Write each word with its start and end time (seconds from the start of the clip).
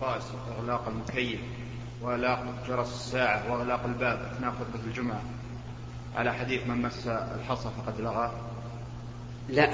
القفاز 0.00 0.22
وإغلاق 0.48 0.88
المكيف 0.88 1.40
وإغلاق 2.02 2.44
جرس 2.68 2.94
الساعة 2.94 3.52
وإغلاق 3.52 3.84
الباب 3.84 4.32
أثناء 4.32 4.50
خطبة 4.50 4.84
الجمعة. 4.86 5.22
على 6.16 6.34
حديث 6.34 6.66
من 6.66 6.82
مس 6.82 7.06
الحصى 7.06 7.68
فقد 7.78 8.00
لغى. 8.00 8.32
لا. 9.48 9.70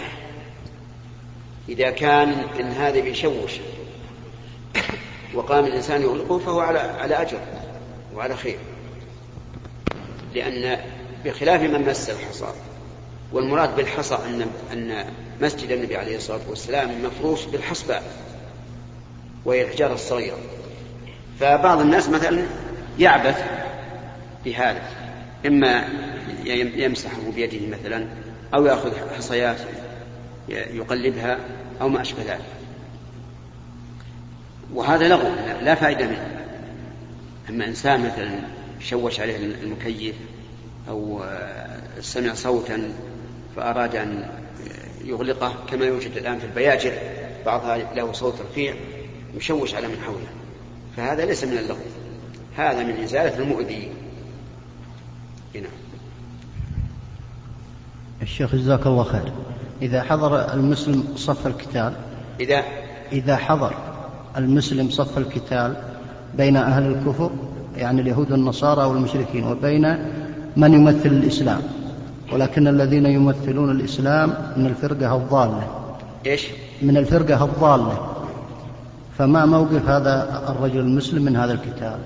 إذا 1.68 1.90
كان 1.90 2.28
إن 2.60 2.66
هذا 2.66 3.00
بيشوش 3.00 3.52
وقام 5.34 5.64
الإنسان 5.64 6.02
يغلقه 6.02 6.38
فهو 6.38 6.60
على 6.60 6.78
على 6.78 7.14
أجر 7.22 7.40
وعلى 8.14 8.36
خير. 8.36 8.58
لأن 10.34 10.78
بخلاف 11.24 11.60
من 11.60 11.88
مس 11.88 12.10
الحصى 12.10 12.52
والمراد 13.32 13.76
بالحصى 13.76 14.14
أن 14.14 14.50
أن 14.72 15.04
مسجد 15.40 15.70
النبي 15.70 15.96
عليه 15.96 16.16
الصلاة 16.16 16.40
والسلام 16.48 17.04
مفروش 17.04 17.44
بالحصباء 17.44 18.35
وهي 19.46 19.62
الحجارة 19.62 19.94
الصغيرة 19.94 20.36
فبعض 21.40 21.80
الناس 21.80 22.08
مثلا 22.08 22.42
يعبث 22.98 23.44
بهذا 24.44 24.82
إما 25.46 25.88
يمسحه 26.76 27.30
بيده 27.34 27.76
مثلا 27.76 28.06
أو 28.54 28.66
يأخذ 28.66 28.92
حصيات 29.16 29.56
يقلبها 30.48 31.38
أو 31.80 31.88
ما 31.88 32.00
أشبه 32.00 32.22
ذلك. 32.22 32.44
وهذا 34.74 35.08
لغو 35.08 35.28
لا 35.62 35.74
فائدة 35.74 36.06
منه. 36.06 36.40
أما 37.48 37.66
إنسان 37.66 38.00
مثلا 38.00 38.40
شوش 38.80 39.20
عليه 39.20 39.36
المكيف 39.36 40.14
أو 40.88 41.24
سمع 42.00 42.34
صوتا 42.34 42.92
فأراد 43.56 43.96
أن 43.96 44.28
يغلقه 45.04 45.54
كما 45.70 45.84
يوجد 45.84 46.16
الآن 46.16 46.38
في 46.38 46.44
البياجر 46.44 46.92
بعضها 47.46 47.94
له 47.94 48.12
صوت 48.12 48.40
رفيع. 48.50 48.74
يشوش 49.36 49.74
على 49.74 49.88
من 49.88 49.96
حوله. 50.06 50.26
فهذا 50.96 51.24
ليس 51.24 51.44
من 51.44 51.58
اللغو. 51.58 51.78
هذا 52.56 52.82
من 52.82 53.02
إزالة 53.02 53.38
المؤذي. 53.38 53.88
هنا. 55.54 55.68
الشيخ 58.22 58.54
جزاك 58.54 58.86
الله 58.86 59.04
خير. 59.04 59.32
إذا 59.82 60.02
حضر 60.02 60.54
المسلم 60.54 61.04
صف 61.16 61.46
القتال 61.46 61.92
إذا؟ 62.40 62.62
إذا 63.12 63.36
حضر 63.36 63.74
المسلم 64.36 64.90
صف 64.90 65.18
القتال 65.18 65.76
بين 66.36 66.56
أهل 66.56 66.86
الكفر 66.86 67.30
يعني 67.76 68.00
اليهود 68.00 68.32
والنصارى 68.32 68.84
والمشركين 68.84 69.46
وبين 69.46 69.96
من 70.56 70.74
يمثل 70.74 71.08
الإسلام. 71.08 71.62
ولكن 72.32 72.68
الذين 72.68 73.06
يمثلون 73.06 73.70
الإسلام 73.70 74.52
من 74.56 74.66
الفرقة 74.66 75.16
الضالة. 75.16 75.68
إيش؟ 76.26 76.46
من 76.82 76.96
الفرقة 76.96 77.44
الضالة. 77.44 78.15
فما 79.18 79.46
موقف 79.46 79.88
هذا 79.88 80.44
الرجل 80.48 80.80
المسلم 80.80 81.24
من 81.24 81.36
هذا 81.36 81.52
الكتاب؟ 81.52 82.00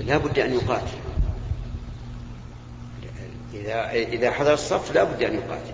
لا 0.00 0.18
بد 0.18 0.38
أن 0.38 0.52
يقاتل. 0.54 0.96
إذا 3.54 3.90
إذا 3.90 4.30
حضر 4.30 4.52
الصف 4.52 4.94
لا 4.94 5.04
بد 5.04 5.22
أن 5.22 5.34
يقاتل. 5.34 5.72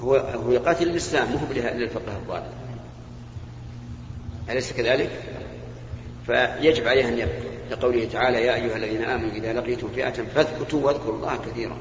هو 0.00 0.16
هو 0.16 0.52
يقاتل 0.52 0.88
الإسلام 0.88 1.28
مو 1.30 1.38
للفقه 1.52 2.16
الضال 2.16 2.42
أليس 4.50 4.72
كذلك؟ 4.72 5.10
فيجب 6.26 6.88
عليه 6.88 7.08
أن 7.08 7.18
يبقى 7.18 7.52
لقوله 7.70 8.08
تعالى 8.12 8.46
يا 8.46 8.54
أيها 8.54 8.76
الذين 8.76 9.04
آمنوا 9.04 9.30
إذا 9.30 9.52
لقيتم 9.52 9.88
فئة 9.88 10.24
فاثبتوا 10.34 10.86
واذكروا 10.86 11.16
الله 11.16 11.36
كثيرا 11.36 11.76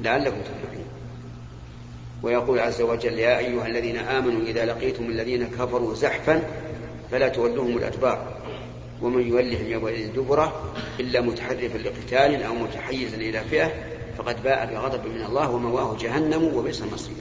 لعلكم 0.00 0.40
تفلحون. 0.40 0.84
ويقول 2.22 2.58
عز 2.58 2.82
وجل 2.82 3.18
يا 3.18 3.38
أيها 3.38 3.66
الذين 3.66 3.96
آمنوا 3.96 4.42
إذا 4.42 4.64
لقيتم 4.64 5.04
الذين 5.04 5.46
كفروا 5.46 5.94
زحفا 5.94 6.42
فلا 7.10 7.28
تولوهم 7.28 7.76
الأدبار. 7.76 8.36
ومن 9.02 9.28
يولهم 9.28 9.66
يومئذ 9.66 10.12
دبره 10.12 10.74
إلا 11.00 11.20
متحرفا 11.20 11.78
لقتال 11.78 12.42
أو 12.42 12.54
متحيزا 12.54 13.16
إلى 13.16 13.40
فئة 13.40 13.72
فقد 14.18 14.42
باء 14.42 14.74
بغضب 14.74 15.06
من 15.06 15.22
الله 15.22 15.50
ومواه 15.50 15.96
جهنم 16.00 16.54
وبئس 16.54 16.82
المصير. 16.82 17.16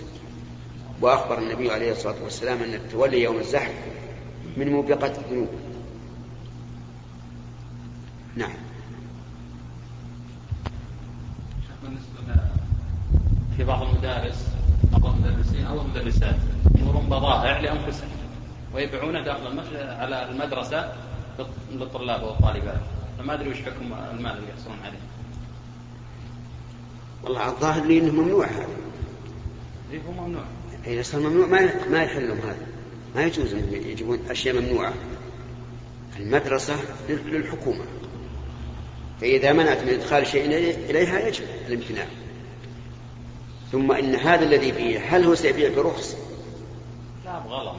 وأخبر 1.01 1.39
النبي 1.39 1.71
عليه 1.71 1.91
الصلاة 1.91 2.23
والسلام 2.23 2.63
أن 2.63 2.73
التولي 2.73 3.23
يوم 3.23 3.37
الزحف 3.37 3.73
من 4.57 4.71
موبقة 4.71 5.07
الذنوب. 5.07 5.49
نعم. 8.35 8.53
في 13.57 13.63
بعض 13.63 13.81
المدارس 13.81 14.50
بعض 14.91 15.15
المدرسين 15.15 15.65
أو 15.65 15.81
المدرسات 15.81 16.35
يمرون 16.75 17.05
بضائع 17.05 17.59
لأنفسهم 17.59 18.09
ويبيعونه 18.73 19.23
داخل 19.23 19.59
على 19.77 20.29
المدرسة 20.29 20.93
للطلاب 21.71 22.23
والطالبات. 22.23 22.81
فما 23.17 23.33
أدري 23.33 23.49
وش 23.49 23.61
حكم 23.61 23.93
المال 24.13 24.37
اللي 24.37 24.49
يحصلون 24.49 24.77
عليه. 24.83 24.99
والله 27.23 27.49
الظاهر 27.49 27.85
لي 27.85 27.99
إنه 27.99 28.11
ممنوع 28.11 28.45
هذا. 28.45 28.67
اي 29.91 30.01
هو 30.07 30.11
ممنوع. 30.11 30.43
اذا 30.87 31.01
صار 31.01 31.21
ممنوع. 31.21 31.47
ما 31.47 31.87
ما 31.89 32.03
يحلهم 32.03 32.37
هذا. 32.37 32.67
ما 33.15 33.23
يجوز 33.23 33.53
انهم 33.53 33.73
يجيبون 33.73 34.19
أشياء 34.29 34.61
ممنوعة. 34.61 34.93
المدرسة 36.19 36.75
للحكومة. 37.09 37.85
فإذا 39.21 39.53
منعت 39.53 39.83
من 39.83 39.89
إدخال 39.89 40.27
شيء 40.27 40.45
إليها 40.89 41.27
يجب 41.27 41.43
الامتناع. 41.67 42.05
ثم 43.71 43.91
إن 43.91 44.15
هذا 44.15 44.43
الذي 44.45 44.71
فيه 44.71 44.99
هل 44.99 45.23
هو 45.23 45.35
سيبيع 45.35 45.75
برخص؟ 45.75 46.15
لا 47.25 47.39
بغلا 47.39 47.73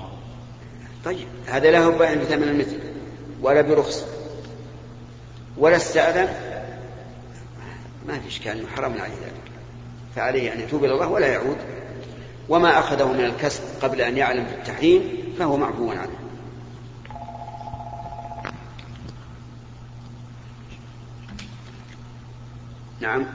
طيب 1.05 1.29
هذا 1.47 1.71
لا 1.71 1.79
هو 1.79 1.91
بايع 1.99 2.15
بثمن 2.15 2.49
المثل 2.49 2.79
ولا 3.43 3.61
برخص 3.61 4.05
ولا 5.57 5.77
استأذن. 5.77 6.35
ما 8.09 8.19
في 8.19 8.29
إشكال 8.29 8.69
حرام 8.69 8.93
عليه 8.93 9.03
ذلك. 9.03 9.53
فعليه 10.17 10.53
أن 10.53 10.61
يتوب 10.61 10.85
إلى 10.85 10.95
الله 10.95 11.09
ولا 11.09 11.27
يعود. 11.27 11.57
وما 12.49 12.79
أخذه 12.79 13.13
من 13.13 13.25
الكسب 13.25 13.63
قبل 13.83 14.01
أن 14.01 14.17
يعلم 14.17 14.45
بالتحريم 14.45 15.03
فهو 15.39 15.57
معفو 15.57 15.91
عنه. 15.91 16.19
نعم. 23.01 23.27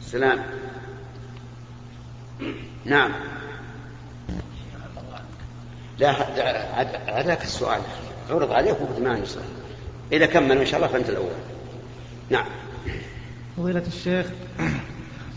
سلام 0.00 0.44
نعم. 2.84 3.10
لا 5.98 6.12
هذاك 7.20 7.42
السؤال. 7.42 7.80
عرض 8.30 8.52
عليك 8.52 8.76
وقلت 8.80 9.00
ما 9.00 9.20
إذا 10.12 10.26
كمل 10.26 10.58
إن 10.58 10.66
شاء 10.66 10.76
الله 10.76 10.92
فأنت 10.92 11.08
الأول. 11.08 11.30
نعم. 12.30 12.44
فضيلة 13.56 13.82
الشيخ 13.86 14.26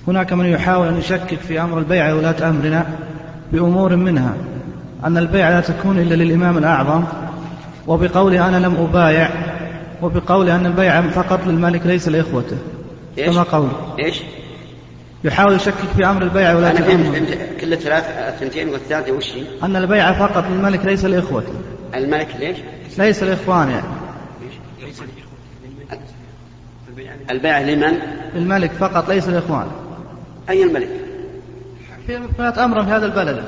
هناك 0.08 0.34
من 0.34 0.46
يحاول 0.46 0.88
أن 0.88 0.98
يشكك 0.98 1.40
في 1.40 1.62
أمر 1.62 1.80
البيع 1.80 2.14
ولاة 2.14 2.50
أمرنا 2.50 2.98
بأمور 3.52 3.96
منها. 3.96 4.34
أن 5.06 5.18
البيع 5.18 5.50
لا 5.50 5.62
تكون 5.62 6.00
إلا 6.00 6.16
للإمام 6.16 6.58
الأعظم 6.58 7.04
وبقول 7.88 8.34
أنا 8.34 8.58
لم 8.58 8.76
أبايع 8.76 9.30
وبقول 10.02 10.50
أن 10.50 10.66
البيع 10.66 11.02
فقط 11.02 11.40
للملك 11.48 11.86
ليس 11.86 12.08
لإخوته. 12.08 12.58
كما 13.18 13.44
قول. 13.44 13.70
إيش؟ 14.00 14.22
يحاول 15.26 15.56
يشكك 15.56 15.74
في 15.98 16.06
أمر 16.06 16.22
البيع 16.22 16.56
ولا 16.56 16.72
أنا 16.72 16.82
فهمت 16.82 17.38
كل 17.62 17.74
الثلاث 17.74 18.04
الثنتين 18.10 18.70
والثالثه 18.70 19.12
وش 19.12 19.36
هي؟ 19.36 19.44
أن 19.64 19.76
البيع 19.76 20.14
فقط 20.14 20.44
للملك 20.44 20.86
ليس 20.86 21.06
لاخوته 21.06 21.54
الملك 21.96 22.36
ليش؟ 22.40 22.58
ليس 22.98 23.24
الاخوان 23.24 23.70
يعني 23.70 23.86
البيع 27.30 27.62
لمن؟ 27.62 27.98
للملك 28.36 28.72
فقط 28.72 29.10
ليس 29.10 29.30
الاخوان 29.30 29.68
أي 30.50 30.64
الملك؟ 30.64 30.90
في 32.08 32.22
ولاة 32.40 32.66
أمر 32.66 32.84
في 32.84 32.90
هذا 32.90 33.06
البلد 33.06 33.44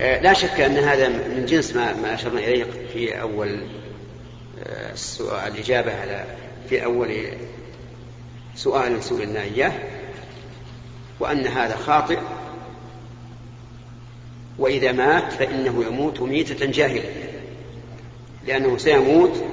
آه، 0.00 0.20
لا 0.20 0.32
شك 0.32 0.60
أن 0.60 0.76
هذا 0.76 1.08
من 1.08 1.44
جنس 1.46 1.76
ما 1.76 1.92
ما 1.92 2.14
أشرنا 2.14 2.38
إليه 2.38 2.64
في 2.92 3.20
أول 3.20 3.58
آه، 4.66 4.92
السؤال 4.92 5.52
الإجابة 5.52 6.00
على 6.00 6.24
في 6.68 6.84
أول 6.84 7.10
سؤال 8.56 9.04
سئلنا 9.04 9.42
إياه 9.42 9.72
وأن 11.20 11.46
هذا 11.46 11.76
خاطئ 11.76 12.18
وإذا 14.58 14.92
مات 14.92 15.32
فإنه 15.32 15.84
يموت 15.84 16.20
ميتة 16.20 16.66
جاهلة 16.66 17.10
لأنه 18.46 18.78
سيموت 18.78 19.44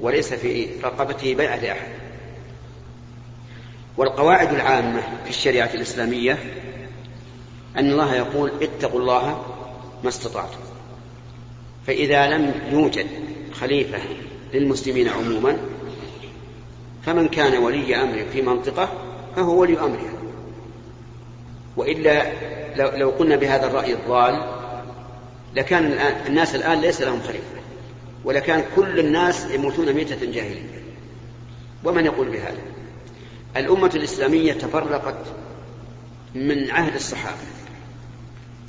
وليس 0.00 0.34
في 0.34 0.68
رقبته 0.82 1.34
بيعة 1.34 1.56
لأحد. 1.56 1.88
والقواعد 3.96 4.54
العامة 4.54 5.00
في 5.24 5.30
الشريعة 5.30 5.70
الإسلامية 5.74 6.38
أن 7.76 7.90
الله 7.90 8.14
يقول 8.14 8.52
اتقوا 8.62 9.00
الله 9.00 9.44
ما 10.02 10.08
استطعتم. 10.08 10.58
فإذا 11.86 12.28
لم 12.28 12.54
يوجد 12.70 13.06
خليفة 13.52 13.98
للمسلمين 14.54 15.08
عموما 15.08 15.58
فمن 17.06 17.28
كان 17.28 17.62
ولي 17.62 17.96
أمر 17.96 18.24
في 18.32 18.42
منطقة 18.42 18.88
فهو 19.36 19.60
ولي 19.60 19.78
أمرها. 19.80 20.14
وإلا 21.76 22.32
لو, 22.96 23.10
قلنا 23.10 23.36
بهذا 23.36 23.66
الرأي 23.66 23.92
الضال 23.92 24.44
لكان 25.56 25.84
الناس 26.26 26.54
الآن 26.54 26.80
ليس 26.80 27.02
لهم 27.02 27.20
خليفة 27.20 27.60
ولكان 28.24 28.64
كل 28.76 28.98
الناس 28.98 29.50
يموتون 29.50 29.92
ميتة 29.92 30.32
جاهلية. 30.32 30.82
ومن 31.84 32.04
يقول 32.04 32.28
بهذا؟ 32.28 32.62
الأمة 33.56 33.90
الإسلامية 33.94 34.52
تفرقت 34.52 35.24
من 36.34 36.70
عهد 36.70 36.94
الصحابة. 36.94 37.36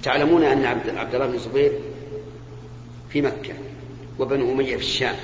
تعلمون 0.04 0.44
أن 0.44 0.66
عبد 0.98 1.14
الله 1.16 1.28
بن 1.28 1.34
الزبير 1.34 1.72
في 3.10 3.22
مكة 3.22 3.54
وبنو 4.20 4.52
أمية 4.52 4.78
في 4.78 4.84
الشام 4.84 5.16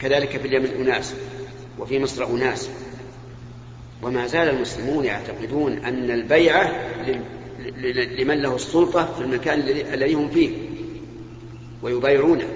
وكذلك 0.00 0.36
في 0.36 0.48
اليمن 0.48 0.66
أناس 0.66 1.14
وفي 1.78 1.98
مصر 1.98 2.24
أناس. 2.24 2.70
وما 4.02 4.26
زال 4.26 4.48
المسلمون 4.48 5.04
يعتقدون 5.04 5.72
أن 5.72 6.10
البيعة 6.10 6.72
لمن 8.18 8.42
له 8.42 8.54
السلطة 8.54 9.14
في 9.14 9.20
المكان 9.20 9.60
الذي 9.92 10.14
هم 10.14 10.30
فيه. 10.30 10.50
ويبايعونه 11.82 12.46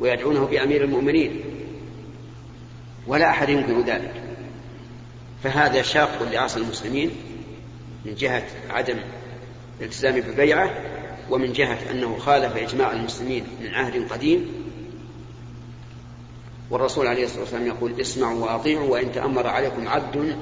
ويدعونه 0.00 0.46
بأمير 0.46 0.84
المؤمنين. 0.84 1.40
ولا 3.06 3.30
أحد 3.30 3.48
ينكر 3.48 3.80
ذلك. 3.80 4.14
فهذا 5.42 5.82
شاق 5.82 6.28
لعصر 6.32 6.60
المسلمين 6.60 7.10
من 8.04 8.14
جهة 8.14 8.44
عدم 8.70 8.96
الالتزام 9.80 10.20
بالبيعة 10.20 10.70
ومن 11.30 11.52
جهة 11.52 11.78
أنه 11.90 12.16
خالف 12.18 12.56
إجماع 12.56 12.92
المسلمين 12.92 13.44
من 13.60 13.74
عهد 13.74 14.12
قديم 14.12 14.61
والرسول 16.72 17.06
عليه 17.06 17.24
الصلاة 17.24 17.40
والسلام 17.40 17.66
يقول 17.66 18.00
اسمعوا 18.00 18.44
وأطيعوا 18.44 18.88
وإن 18.88 19.12
تأمر 19.12 19.46
عليكم 19.46 19.88
عبد 19.88 20.36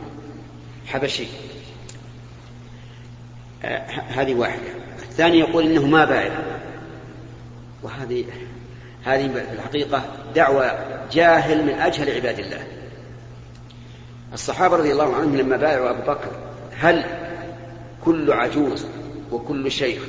حبشي. 0.87 1.27
آه 3.65 3.87
هذه 3.91 4.35
واحدة. 4.35 4.69
الثاني 4.99 5.39
يقول 5.39 5.65
إنه 5.65 5.87
ما 5.87 6.05
بايع. 6.05 6.39
وهذه 7.83 8.25
هذه 9.05 9.29
في 9.29 9.53
الحقيقة 9.53 10.03
دعوة 10.35 10.79
جاهل 11.13 11.65
من 11.65 11.75
أجهل 11.75 12.15
عباد 12.15 12.39
الله. 12.39 12.67
الصحابة 14.33 14.77
رضي 14.77 14.93
الله 14.93 15.15
عنهم 15.15 15.37
لما 15.37 15.57
بايعوا 15.57 15.91
أبو 15.91 16.03
بكر 16.03 16.31
هل 16.79 17.05
كل 18.05 18.33
عجوز 18.33 18.87
وكل 19.33 19.71
شيخ 19.71 20.03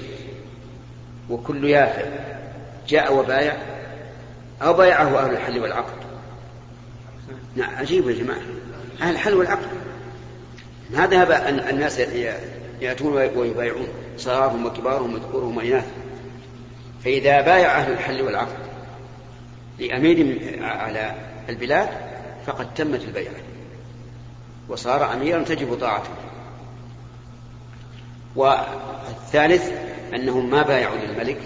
وكل 1.29 1.65
يافع 1.65 2.05
جاء 2.87 3.15
وبايع؟ 3.15 3.57
أو 4.61 4.73
بايعه 4.73 5.19
أهل 5.19 5.31
الحل 5.31 5.59
والعقد؟ 5.59 6.10
عجيب 7.57 8.09
يا 8.09 8.23
جماعة. 8.23 8.41
أهل 9.01 9.13
الحل 9.13 9.33
والعقد 9.33 9.67
ما 10.89 11.07
ذهب 11.07 11.31
الناس 11.69 11.99
يأتون 12.81 13.13
ويبايعون 13.13 13.87
صغارهم 14.17 14.65
وكبارهم 14.65 15.13
وذكورهم 15.13 15.57
وإناثهم 15.57 15.91
فإذا 17.03 17.41
بايع 17.41 17.77
أهل 17.77 17.91
الحل 17.91 18.21
والعقد 18.21 18.57
لأمير 19.79 20.39
على 20.63 21.15
البلاد 21.49 21.89
فقد 22.45 22.73
تمت 22.73 23.03
البيعة. 23.03 23.33
وصار 24.69 25.13
أميرا 25.13 25.43
تجب 25.43 25.73
طاعته. 25.73 26.09
والثالث 28.35 29.71
أنهم 30.13 30.49
ما 30.49 30.61
بايعوا 30.61 30.97
للملك. 30.97 31.39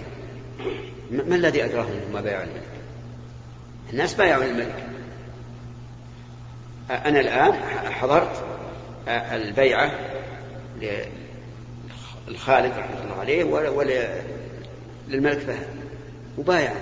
ما 1.12 1.36
الذي 1.36 1.66
أدراهم 1.66 1.92
أنهم 1.92 2.14
ما 2.14 2.22
بايعوا 2.22 2.46
للملك؟ 2.46 2.68
الناس 3.94 4.14
بايعوا 4.14 4.44
للملك. 4.44 4.95
أنا 6.90 7.20
الآن 7.20 7.54
حضرت 7.92 8.44
البيعة 9.08 9.92
للخالد 12.28 12.72
رحمة 12.78 13.04
الله 13.04 13.20
عليه 13.20 13.44
وللملك 15.08 15.40
فهد. 15.40 15.68
وبايع 16.38 16.74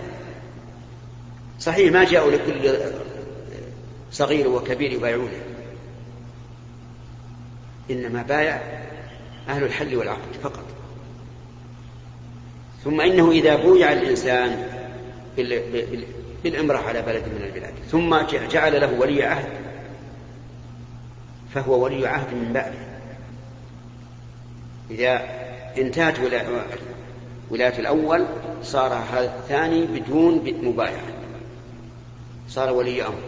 صحيح 1.60 1.92
ما 1.92 2.04
جاءوا 2.04 2.32
لكل 2.32 2.78
صغير 4.12 4.48
وكبير 4.48 4.92
يبايعونه. 4.92 5.42
إنما 7.92 8.22
بايع 8.22 8.62
أهل 9.50 9.64
الحل 9.64 9.96
والعقد 9.96 10.34
فقط. 10.44 10.66
ثم 12.84 13.02
إنه 13.02 13.32
إذا 13.32 13.56
بويع 13.56 13.94
الإنسان 13.94 14.68
بالإمرة 16.44 16.78
على 16.78 17.02
بلد 17.02 17.24
من 17.24 17.44
البلاد 17.46 17.74
ثم 17.92 18.18
جعل 18.52 18.82
له 18.82 18.94
ولي 19.00 19.24
عهد 19.24 19.50
فهو 21.54 21.84
ولي 21.84 22.08
عهد 22.08 22.34
من 22.34 22.54
بعده. 22.54 22.94
إذا 24.92 25.22
انتهت 25.78 26.20
ولاية 27.50 27.80
الأول 27.80 28.26
صار 28.64 28.94
هذا 28.94 29.36
الثاني 29.40 29.86
بدون 29.86 30.54
مبايعة. 30.64 31.14
صار 32.50 32.74
ولي 32.74 33.04
أمر. 33.04 33.22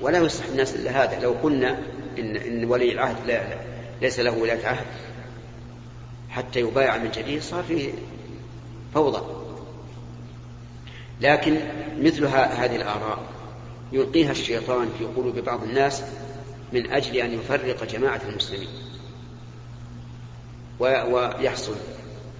ولا 0.00 0.18
يصح 0.18 0.44
الناس 0.44 0.74
إلا 0.74 1.04
هذا. 1.04 1.20
لو 1.20 1.32
قلنا 1.42 1.78
إن, 2.18 2.36
إن 2.36 2.64
ولي 2.64 2.92
العهد 2.92 3.16
لا 3.26 3.42
ليس 4.02 4.20
له 4.20 4.38
ولاية 4.38 4.66
عهد 4.66 4.86
حتى 6.30 6.60
يبايع 6.60 6.96
من 6.96 7.10
جديد 7.10 7.42
صار 7.42 7.62
فيه 7.62 7.92
فوضى. 8.94 9.22
لكن 11.20 11.56
مثل 12.00 12.26
هذه 12.26 12.76
الآراء 12.76 13.35
يلقيها 13.92 14.30
الشيطان 14.30 14.88
في 14.98 15.04
قلوب 15.04 15.38
بعض 15.38 15.62
الناس 15.62 16.02
من 16.72 16.90
أجل 16.92 17.16
أن 17.16 17.34
يفرق 17.34 17.84
جماعة 17.84 18.20
المسلمين. 18.28 18.68
ويحصل 20.78 21.74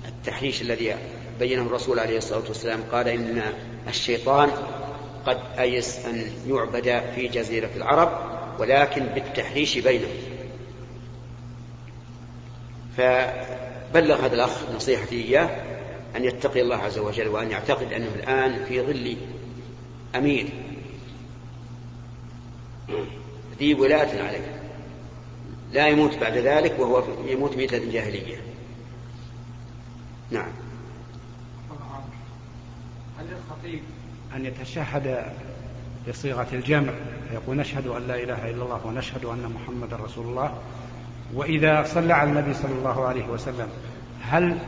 التحريش 0.08 0.62
الذي 0.62 0.96
بينه 1.38 1.62
الرسول 1.62 1.98
عليه 1.98 2.18
الصلاة 2.18 2.48
والسلام 2.48 2.82
قال 2.92 3.08
إن 3.08 3.42
الشيطان 3.88 4.50
قد 5.26 5.38
أيس 5.58 6.06
أن 6.06 6.30
يعبد 6.48 7.02
في 7.14 7.28
جزيرة 7.28 7.70
العرب 7.76 8.10
ولكن 8.58 9.04
بالتحريش 9.06 9.78
بينهم. 9.78 10.16
فبلغ 12.96 14.26
هذا 14.26 14.34
الأخ 14.34 14.70
نصيحتي 14.76 15.24
إياه 15.24 15.50
أن 16.16 16.24
يتقي 16.24 16.60
الله 16.60 16.76
عز 16.76 16.98
وجل 16.98 17.28
وأن 17.28 17.50
يعتقد 17.50 17.92
أنه 17.92 18.08
الآن 18.14 18.64
في 18.64 18.80
ظل 18.80 19.16
أمير 20.16 20.46
ذي 23.58 23.74
ولاية 23.74 24.22
عليه. 24.22 24.62
لا 25.72 25.88
يموت 25.88 26.18
بعد 26.18 26.36
ذلك 26.36 26.78
وهو 26.78 27.02
يموت 27.26 27.56
ميتة 27.56 27.92
جاهلية. 27.92 28.36
نعم. 30.30 30.48
هل 33.18 33.26
للخطيب 33.26 33.80
أن 34.36 34.44
يتشهد 34.44 35.32
بصيغة 36.08 36.46
الجمع؟ 36.52 36.92
يقول 37.32 37.56
نشهد 37.56 37.86
أن 37.86 38.08
لا 38.08 38.22
إله 38.22 38.50
إلا 38.50 38.64
الله 38.64 38.86
ونشهد 38.86 39.24
أن 39.24 39.52
محمدا 39.54 39.96
رسول 39.96 40.26
الله. 40.26 40.58
وإذا 41.34 41.84
صلى 41.84 42.12
على 42.12 42.30
النبي 42.30 42.54
صلى 42.54 42.72
الله 42.72 43.06
عليه 43.06 43.28
وسلم 43.28 43.68
هل 44.22 44.58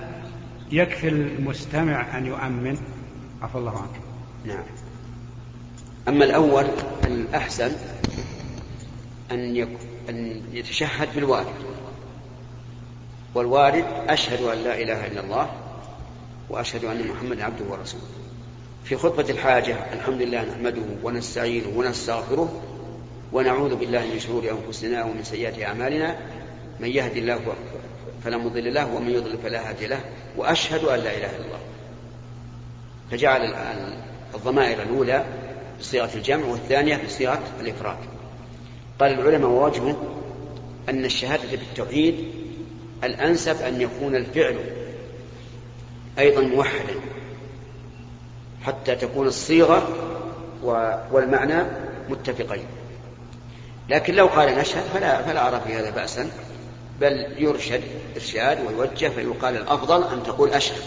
يكفي 0.72 1.08
المستمع 1.08 2.18
أن 2.18 2.26
يؤمن؟ 2.26 2.78
عفى 3.42 3.58
الله 3.58 3.78
عنك. 3.78 4.00
نعم. 4.44 4.64
أما 6.08 6.24
الأول 6.24 6.66
الأحسن 7.04 7.72
أن 9.30 9.56
يك... 9.56 9.68
أن 10.08 10.42
يتشهد 10.52 11.08
بالوارد. 11.14 11.54
والوارد 13.34 13.84
أشهد 14.08 14.42
أن 14.42 14.58
لا 14.58 14.82
إله 14.82 15.06
إلا 15.06 15.20
الله 15.20 15.50
وأشهد 16.50 16.84
أن 16.84 17.06
محمدا 17.08 17.44
عبده 17.44 17.64
ورسوله. 17.64 18.02
في 18.84 18.96
خطبة 18.96 19.30
الحاجة 19.30 19.76
الحمد 19.92 20.22
لله 20.22 20.44
نحمده 20.44 20.82
ونستعينه 21.02 21.78
ونستغفره 21.78 22.62
ونعوذ 23.32 23.74
بالله 23.74 24.06
من 24.06 24.18
شرور 24.18 24.44
أنفسنا 24.50 25.04
ومن 25.04 25.24
سيئات 25.24 25.62
أعمالنا. 25.62 26.16
من 26.80 26.88
يهد 26.88 27.16
الله 27.16 27.40
فلا 28.24 28.36
مضل 28.36 28.74
له 28.74 28.94
ومن 28.94 29.10
يضلل 29.10 29.38
فلا 29.38 29.68
هادي 29.68 29.86
له 29.86 30.00
وأشهد 30.36 30.84
أن 30.84 30.98
لا 30.98 31.16
إله 31.16 31.36
إلا 31.36 31.44
الله. 31.44 31.60
فجعل 33.10 33.54
الضمائر 34.34 34.82
الأولى 34.82 35.24
بصيغة 35.80 36.10
الجمع 36.14 36.46
والثانية 36.46 37.04
بصيغة 37.06 37.42
الإفراد. 37.60 37.96
قال 39.00 39.12
العلماء 39.12 39.50
ووجهه 39.50 39.96
أن 40.88 41.04
الشهادة 41.04 41.50
بالتوحيد 41.50 42.28
الأنسب 43.04 43.62
أن 43.62 43.80
يكون 43.80 44.16
الفعل 44.16 44.58
أيضا 46.18 46.40
موحدا 46.40 46.94
حتى 48.62 48.96
تكون 48.96 49.26
الصيغة 49.26 49.88
والمعنى 51.12 51.64
متفقين. 52.08 52.66
لكن 53.88 54.14
لو 54.14 54.26
قال 54.26 54.58
نشهد 54.58 54.82
فلا 54.94 55.22
فلا 55.22 55.48
أرى 55.48 55.60
في 55.66 55.74
هذا 55.74 55.90
بأسا 55.90 56.30
بل 57.00 57.34
يرشد 57.38 57.82
إرشاد 58.16 58.58
ويوجه 58.66 59.08
فيقال 59.08 59.56
الأفضل 59.56 60.04
أن 60.04 60.22
تقول 60.22 60.50
أشهد. 60.50 60.82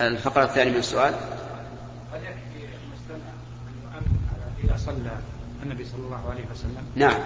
الفقرة 0.00 0.44
الثانية 0.44 0.72
من 0.72 0.78
السؤال 0.78 1.14
هل 2.12 2.20
يكفي 2.22 2.68
المستمع 2.84 3.28
أن 3.98 4.04
يؤمن 4.04 4.28
على 4.32 4.65
صلى 4.76 5.10
النبي 5.62 5.84
صلى 5.84 6.00
الله 6.06 6.30
عليه 6.30 6.44
وسلم؟ 6.52 6.84
نعم. 6.96 7.20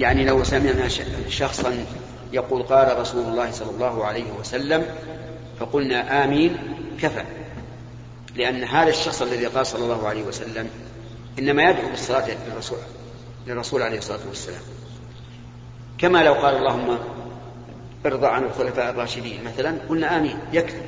يعني 0.00 0.24
لو 0.24 0.44
سمعنا 0.44 0.88
شخصا 1.28 1.84
يقول 2.32 2.62
قال 2.62 2.98
رسول 2.98 3.26
الله 3.26 3.50
صلى 3.50 3.70
الله 3.70 4.04
عليه 4.04 4.32
وسلم 4.32 4.86
فقلنا 5.60 6.24
آمين 6.24 6.56
كفى. 7.00 7.24
لأن 8.36 8.64
هذا 8.64 8.90
الشخص 8.90 9.22
الذي 9.22 9.46
قال 9.46 9.66
صلى 9.66 9.84
الله 9.84 10.08
عليه 10.08 10.22
وسلم 10.22 10.70
إنما 11.38 11.62
يدعو 11.62 11.90
بالصلاة 11.90 12.30
للرسول 12.48 12.78
للرسول 13.46 13.82
عليه 13.82 13.98
الصلاة 13.98 14.28
والسلام. 14.28 14.62
كما 15.98 16.22
لو 16.22 16.34
قال 16.34 16.56
اللهم 16.56 16.98
ارضى 18.06 18.26
عن 18.26 18.44
الخلفاء 18.44 18.90
الراشدين 18.90 19.44
مثلا 19.44 19.78
قلنا 19.88 20.18
آمين 20.18 20.38
يكفي. 20.52 20.82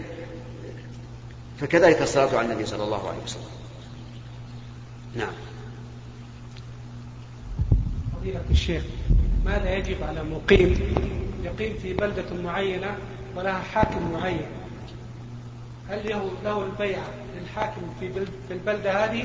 فكذلك 1.60 2.02
الصلاة 2.02 2.38
على 2.38 2.52
النبي 2.52 2.66
صلى 2.66 2.84
الله 2.84 3.08
عليه 3.08 3.22
وسلم. 3.24 3.50
نعم. 5.14 5.32
فضيلة 8.26 8.44
الشيخ 8.50 8.82
ماذا 9.44 9.74
يجب 9.74 9.96
على 10.02 10.22
مقيم 10.22 10.80
يقيم 11.44 11.74
في 11.82 11.92
بلدة 11.92 12.42
معينة 12.44 12.96
ولها 13.36 13.58
حاكم 13.74 14.12
معين؟ 14.12 14.46
هل 15.90 16.08
له 16.08 16.30
له 16.44 16.64
البيعة 16.64 17.08
للحاكم 17.40 17.82
في 18.00 18.10
في 18.48 18.54
البلدة 18.54 19.04
هذه 19.04 19.22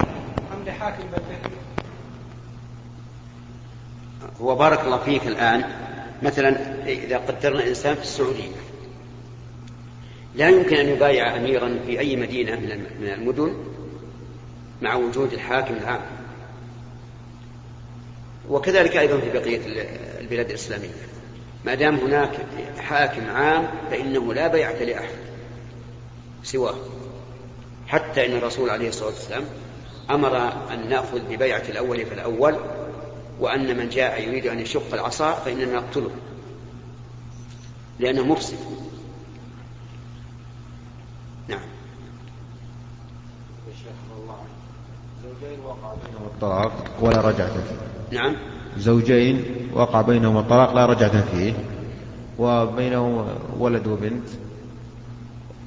أم 0.53 0.65
لحاكم 0.67 1.03
بلدته؟ 1.03 1.55
هو 4.41 4.55
بارك 4.55 4.79
الله 4.79 4.97
فيك 4.97 5.27
الآن. 5.27 5.63
مثلا 6.23 6.85
إذا 6.85 7.17
قدرنا 7.17 7.67
إنسان 7.67 7.95
في 7.95 8.01
السعودية 8.01 8.55
لا 10.35 10.49
يمكن 10.49 10.75
أن 10.75 10.89
يبايع 10.89 11.35
أميرا 11.35 11.79
في 11.85 11.99
أي 11.99 12.15
مدينة 12.15 12.55
من 12.99 13.07
المدن 13.07 13.53
مع 14.81 14.95
وجود 14.95 15.33
الحاكم 15.33 15.73
العام. 15.73 16.01
وكذلك 18.49 18.97
أيضا 18.97 19.19
في 19.19 19.29
بقية 19.29 19.61
البلاد 20.19 20.49
الإسلامية. 20.49 20.89
ما 21.65 21.75
دام 21.75 21.95
هناك 21.95 22.45
حاكم 22.79 23.29
عام 23.29 23.67
فإنه 23.91 24.33
لا 24.33 24.47
بيعة 24.47 24.83
لأحد 24.83 25.15
سواه. 26.43 26.75
حتى 27.87 28.25
إن 28.25 28.31
الرسول 28.37 28.69
عليه 28.69 28.89
الصلاة 28.89 29.09
والسلام 29.09 29.43
أمر 30.09 30.37
أن 30.73 30.89
نأخذ 30.89 31.19
ببيعة 31.19 31.63
الأول 31.69 32.05
فالأول 32.05 32.55
وأن 33.39 33.77
من 33.77 33.89
جاء 33.89 34.21
يريد 34.27 34.47
أن 34.47 34.59
يشق 34.59 34.93
العصا 34.93 35.33
فإننا 35.33 35.73
نقتله 35.73 36.11
لأنه 37.99 38.23
مفسد. 38.23 38.57
نعم 41.47 41.61
زوجين 43.67 43.93
وقع 44.27 44.35
بينهما 45.23 45.30
الطلاق 46.25 46.71
ولا 47.01 47.21
رجعة 47.21 47.47
فيه 47.47 48.17
نعم 48.17 48.35
زوجين 48.77 49.45
وقع 49.73 50.01
بينهما 50.01 50.39
الطلاق 50.39 50.73
لا 50.73 50.85
رجعة 50.85 51.21
فيه 51.21 51.53
وبينهم 52.39 53.27
ولد 53.59 53.87
وبنت 53.87 54.27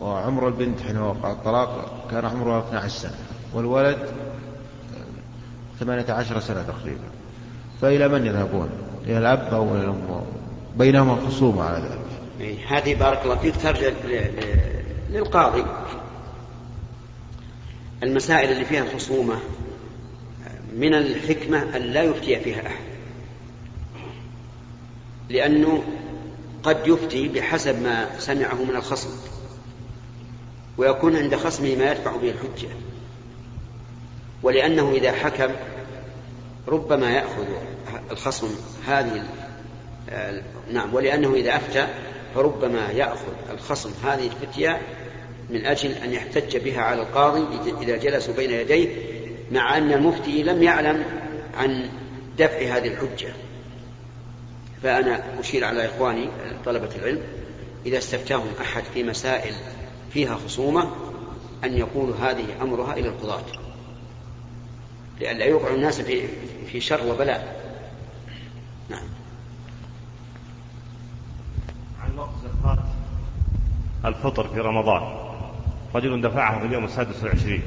وعمر 0.00 0.48
البنت 0.48 0.80
حين 0.80 0.98
وقع 0.98 1.32
الطلاق 1.32 2.04
كان 2.10 2.24
عمرها 2.24 2.58
12 2.68 2.88
سنة 2.88 3.14
والولد 3.54 3.98
18 5.80 6.40
سنة 6.40 6.62
تقريبا 6.62 7.04
فإلى 7.82 8.08
من 8.08 8.26
يذهبون؟ 8.26 8.68
إلى 9.06 9.18
الأب 9.18 9.54
أو 9.54 9.74
إلى 9.74 9.84
الأم؟ 9.84 10.22
بينهما 10.76 11.16
خصومة 11.26 11.62
على 11.62 11.84
ذلك. 11.84 12.60
هذه 12.68 12.94
بارك 12.94 13.20
الله 13.24 13.36
فيك 13.36 13.56
ترجع 13.56 13.90
للقاضي. 15.10 15.64
المسائل 18.02 18.52
اللي 18.52 18.64
فيها 18.64 18.84
خصومة 18.94 19.34
من 20.74 20.94
الحكمة 20.94 21.76
أن 21.76 21.82
لا 21.82 22.02
يفتي 22.02 22.40
فيها 22.40 22.66
أحد. 22.66 22.84
لأنه 25.28 25.84
قد 26.62 26.86
يفتي 26.86 27.28
بحسب 27.28 27.82
ما 27.82 28.18
سمعه 28.18 28.64
من 28.64 28.76
الخصم 28.76 29.10
ويكون 30.78 31.16
عند 31.16 31.36
خصمه 31.36 31.76
ما 31.76 31.90
يدفع 31.90 32.16
به 32.16 32.30
الحجة 32.30 32.68
ولأنه 34.42 34.90
إذا 34.92 35.12
حكم 35.12 35.50
ربما 36.68 37.10
يأخذ 37.10 37.46
الخصم 38.10 38.50
هذه 38.86 39.24
نعم 40.72 40.94
ولأنه 40.94 41.34
إذا 41.34 41.56
أفتى 41.56 41.86
فربما 42.34 42.90
يأخذ 42.90 43.32
الخصم 43.50 43.90
هذه 44.04 44.26
الفتية 44.26 44.80
من 45.50 45.66
أجل 45.66 45.90
أن 45.90 46.12
يحتج 46.12 46.56
بها 46.56 46.80
على 46.80 47.02
القاضي 47.02 47.44
إذا 47.82 47.96
جلسوا 47.96 48.34
بين 48.34 48.50
يديه 48.50 49.13
مع 49.52 49.78
أن 49.78 49.92
المفتي 49.92 50.42
لم 50.42 50.62
يعلم 50.62 51.04
عن 51.54 51.88
دفع 52.38 52.76
هذه 52.76 52.88
الحجة. 52.88 53.32
فأنا 54.82 55.40
أشير 55.40 55.64
على 55.64 55.86
إخواني 55.86 56.28
طلبة 56.64 56.88
العلم 56.96 57.22
إذا 57.86 57.98
استفتاهم 57.98 58.46
أحد 58.60 58.82
في 58.94 59.02
مسائل 59.02 59.54
فيها 60.10 60.34
خصومة 60.34 60.90
أن 61.64 61.76
يقولوا 61.78 62.16
هذه 62.16 62.44
أمرها 62.62 62.92
إلى 62.92 63.08
القضاة. 63.08 63.44
لئلا 65.20 65.44
يوقع 65.44 65.74
الناس 65.74 66.00
في 66.00 66.28
في 66.66 66.80
شر 66.80 67.06
وبلاء. 67.06 67.64
نعم. 68.90 69.06
عن 72.02 72.18
وقت 72.18 72.30
زكاة 72.44 72.84
الفطر 74.04 74.48
في 74.48 74.60
رمضان. 74.60 75.02
رجل 75.94 76.22
دفعها 76.22 76.60
في 76.60 76.66
اليوم 76.66 76.84
السادس 76.84 77.22
والعشرين. 77.22 77.62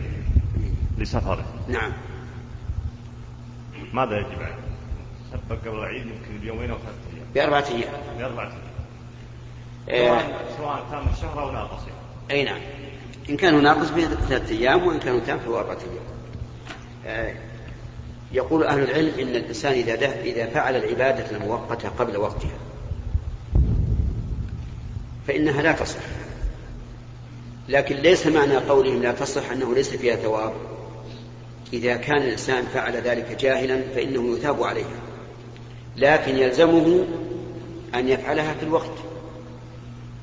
لسفره. 0.98 1.46
نعم. 1.68 1.92
ماذا 3.94 4.18
يجب 4.18 4.42
عليه؟ 4.42 4.56
سبق 5.32 5.60
قبل 5.66 5.80
العيد 5.80 6.06
يمكن 6.06 6.38
بيومين 6.42 6.72
أو 6.72 6.78
ثلاثة 6.78 7.16
أيام. 7.16 7.26
بأربعة 7.36 7.68
أيام. 7.70 8.18
بأربعة 8.18 8.52
أيام. 9.90 10.18
سواء 10.18 10.56
سواء 10.58 10.86
تام 10.92 11.04
الشهر 11.14 11.42
أو 11.42 11.52
ناقص. 11.52 11.82
أي 12.32 12.44
نعم. 12.44 12.62
إن 13.30 13.38
كانوا 13.38 13.62
ناقص 13.62 13.88
ثلاثة 13.88 14.56
أيام 14.56 14.88
وإن 14.88 15.00
كانوا 15.00 15.20
تام 15.20 15.40
فهو 15.40 15.60
أربعة 15.60 15.78
أيام. 15.78 16.04
آه، 17.06 17.34
يقول 18.32 18.64
أهل 18.64 18.84
العلم 18.84 19.20
إن 19.20 19.36
الإنسان 19.36 19.72
إذا 19.74 19.96
ده 19.96 20.22
إذا 20.22 20.46
فعل 20.46 20.76
العبادة 20.76 21.38
المؤقتة 21.38 21.90
قبل 21.90 22.18
وقتها 22.18 22.58
فإنها 25.28 25.62
لا 25.62 25.72
تصح. 25.72 26.00
لكن 27.70 27.96
ليس 27.96 28.28
معنى 28.28 28.58
قولهم 28.58 29.02
لا 29.02 29.12
تصح 29.12 29.52
أنه 29.52 29.76
ليس 29.76 29.90
فيها 29.96 30.16
ثواب. 30.16 30.54
إذا 31.74 31.96
كان 31.96 32.18
الإنسان 32.18 32.66
فعل 32.66 32.96
ذلك 32.96 33.38
جاهلا 33.40 33.82
فإنه 33.96 34.38
يثاب 34.38 34.64
عليها 34.64 35.00
لكن 35.98 36.38
يلزمه 36.38 37.06
أن 37.96 38.10
يفعلها 38.10 38.54
في 38.54 38.64
الوقت. 38.64 38.92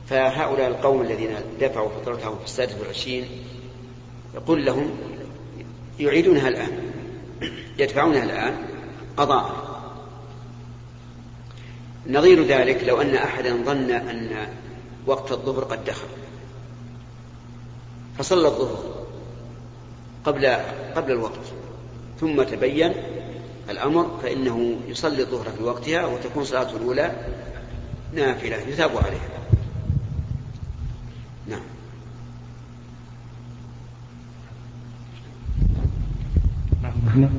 فهؤلاء 0.09 0.69
القوم 0.69 1.03
الذين 1.03 1.31
دفعوا 1.61 1.89
فطرتهم 1.89 2.39
في 2.39 2.45
السادس 2.45 2.75
والعشرين 2.81 3.25
يقول 4.35 4.65
لهم 4.65 4.91
يعيدونها 6.01 6.49
الآن 6.49 6.93
يدفعونها 7.79 8.25
الآن 8.25 8.57
قضاء. 9.17 9.65
نظير 12.07 12.45
ذلك 12.45 12.85
لو 12.85 13.01
أن 13.01 13.15
أحدا 13.15 13.63
ظن 13.65 13.91
أن 13.91 14.49
وقت 15.07 15.33
الظهر 15.33 15.65
قد 15.65 15.85
دخل 15.85 16.09
فصلى 18.19 18.49
الظهر. 18.49 19.04
قبل 20.25 20.47
قبل 20.97 21.13
الوقت. 21.13 21.41
ثم 22.21 22.43
تبين 22.43 22.93
الأمر 23.71 24.19
فإنه 24.23 24.77
يصلي 24.89 25.23
الظهر 25.23 25.51
في 25.59 25.63
وقتها 25.63 26.07
وتكون 26.07 26.45
صلاته 26.45 26.77
الأولى 26.77 27.13
نافلة 28.15 28.57
يثاب 28.57 28.91
عليها. 28.97 29.29
نعم. 31.49 31.61
نعم 37.17 37.31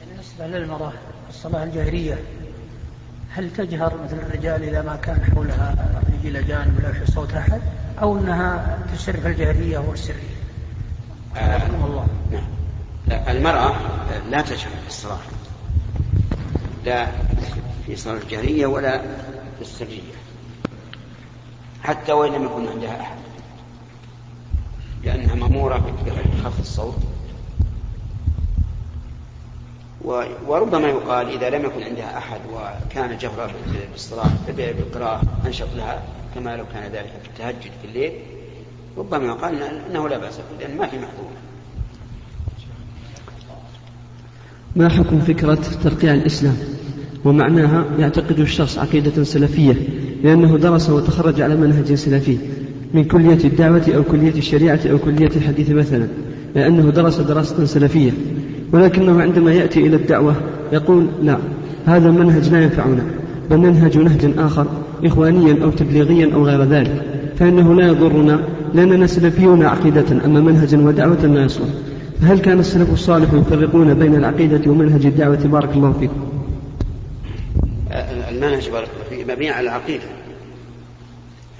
بالنسبة 0.00 0.46
للمرأة 0.46 0.92
الصلاة 1.46 1.64
الجهرية 1.64 2.18
هل 3.30 3.52
تجهر 3.52 3.94
مثل 4.04 4.16
الرجال 4.16 4.62
إذا 4.62 4.82
ما 4.82 4.96
كان 4.96 5.24
حولها 5.34 5.74
رجل 6.22 6.46
جانب 6.46 6.78
ولا 6.78 6.92
في 6.92 7.12
صوت 7.12 7.34
أحد 7.34 7.60
أو 8.02 8.18
أنها 8.18 8.78
تسر 8.92 9.16
في 9.16 9.28
الجهرية 9.28 9.78
والسرية 9.78 10.36
آه 11.36 11.66
الله. 11.66 12.06
نعم. 12.32 13.36
المرأة 13.36 13.74
لا 14.30 14.40
تجهر 14.40 14.70
في 14.82 14.88
الصلاة 14.88 15.18
لا 16.84 17.06
في 17.86 17.92
الصلاة 17.92 18.16
الجهرية 18.16 18.66
ولا 18.66 18.98
في 19.56 19.60
السرية 19.60 20.12
حتى 21.82 22.12
وإن 22.12 22.32
لم 22.32 22.44
يكن 22.44 22.66
عندها 22.66 23.00
أحد 23.00 23.16
لأنها 25.04 25.34
مأمورة 25.34 25.94
بخفض 26.06 26.60
الصوت. 26.60 27.15
وربما 30.48 30.88
يقال 30.88 31.28
إذا 31.28 31.50
لم 31.50 31.64
يكن 31.64 31.82
عندها 31.82 32.18
أحد 32.18 32.40
وكان 32.54 33.18
جهرا 33.18 33.50
بالصلاة 33.92 34.30
بالقراءة 34.56 35.22
أنشط 35.46 35.68
لها 35.76 36.02
كما 36.34 36.56
لو 36.56 36.64
كان 36.74 36.92
ذلك 36.92 37.12
في 37.22 37.28
التهجد 37.28 37.72
في 37.82 37.88
الليل 37.88 38.12
ربما 38.98 39.32
قال 39.32 39.62
إنه 39.90 40.08
لا 40.08 40.18
بأس 40.18 40.40
لأن 40.60 40.76
ما 40.76 40.86
في 40.86 40.96
محظور. 40.96 41.30
ما 44.76 44.88
حكم 44.88 45.20
فكرة 45.20 45.58
ترقيع 45.84 46.14
الإسلام؟ 46.14 46.56
ومعناها 47.24 47.84
يعتقد 47.98 48.40
الشخص 48.40 48.78
عقيدة 48.78 49.24
سلفية 49.24 49.74
لأنه 50.22 50.58
درس 50.58 50.90
وتخرج 50.90 51.40
على 51.40 51.56
منهج 51.56 51.94
سلفي 51.94 52.38
من 52.94 53.04
كلية 53.04 53.44
الدعوة 53.44 53.92
أو 53.96 54.02
كلية 54.02 54.38
الشريعة 54.38 54.80
أو 54.90 54.98
كلية 54.98 55.30
الحديث 55.36 55.70
مثلا 55.70 56.08
لأنه 56.54 56.90
درس 56.90 57.16
دراسة 57.20 57.64
سلفية. 57.64 58.12
ولكنه 58.72 59.22
عندما 59.22 59.52
يأتي 59.52 59.86
إلى 59.86 59.96
الدعوة 59.96 60.34
يقول 60.72 61.06
لا 61.22 61.38
هذا 61.86 62.08
المنهج 62.08 62.48
لا 62.48 62.62
ينفعنا 62.62 63.06
بل 63.50 63.56
ننهج 63.56 63.98
نهجا 63.98 64.34
آخر 64.38 64.66
إخوانيا 65.04 65.64
أو 65.64 65.70
تبليغيا 65.70 66.34
أو 66.34 66.46
غير 66.46 66.62
ذلك 66.62 67.02
فإنه 67.38 67.74
لا 67.74 67.86
يضرنا 67.86 68.40
لأننا 68.74 69.06
سلفيون 69.06 69.66
عقيدة 69.66 70.24
أما 70.24 70.40
منهجا 70.40 70.78
ودعوة 70.78 71.26
لا 71.26 71.44
يصلح. 71.44 71.68
فهل 72.20 72.38
كان 72.38 72.60
السلف 72.60 72.92
الصالح 72.92 73.32
يفرقون 73.32 73.94
بين 73.94 74.14
العقيدة 74.14 74.70
ومنهج 74.70 75.06
الدعوة؟ 75.06 75.36
بارك 75.36 75.72
الله 75.72 75.92
فيكم 75.92 76.28
المنهج 78.28 78.70
بارك 78.70 78.88
الله 78.94 79.04
فيك 79.10 79.30
مبني 79.30 79.50
على 79.50 79.68
العقيدة. 79.68 80.04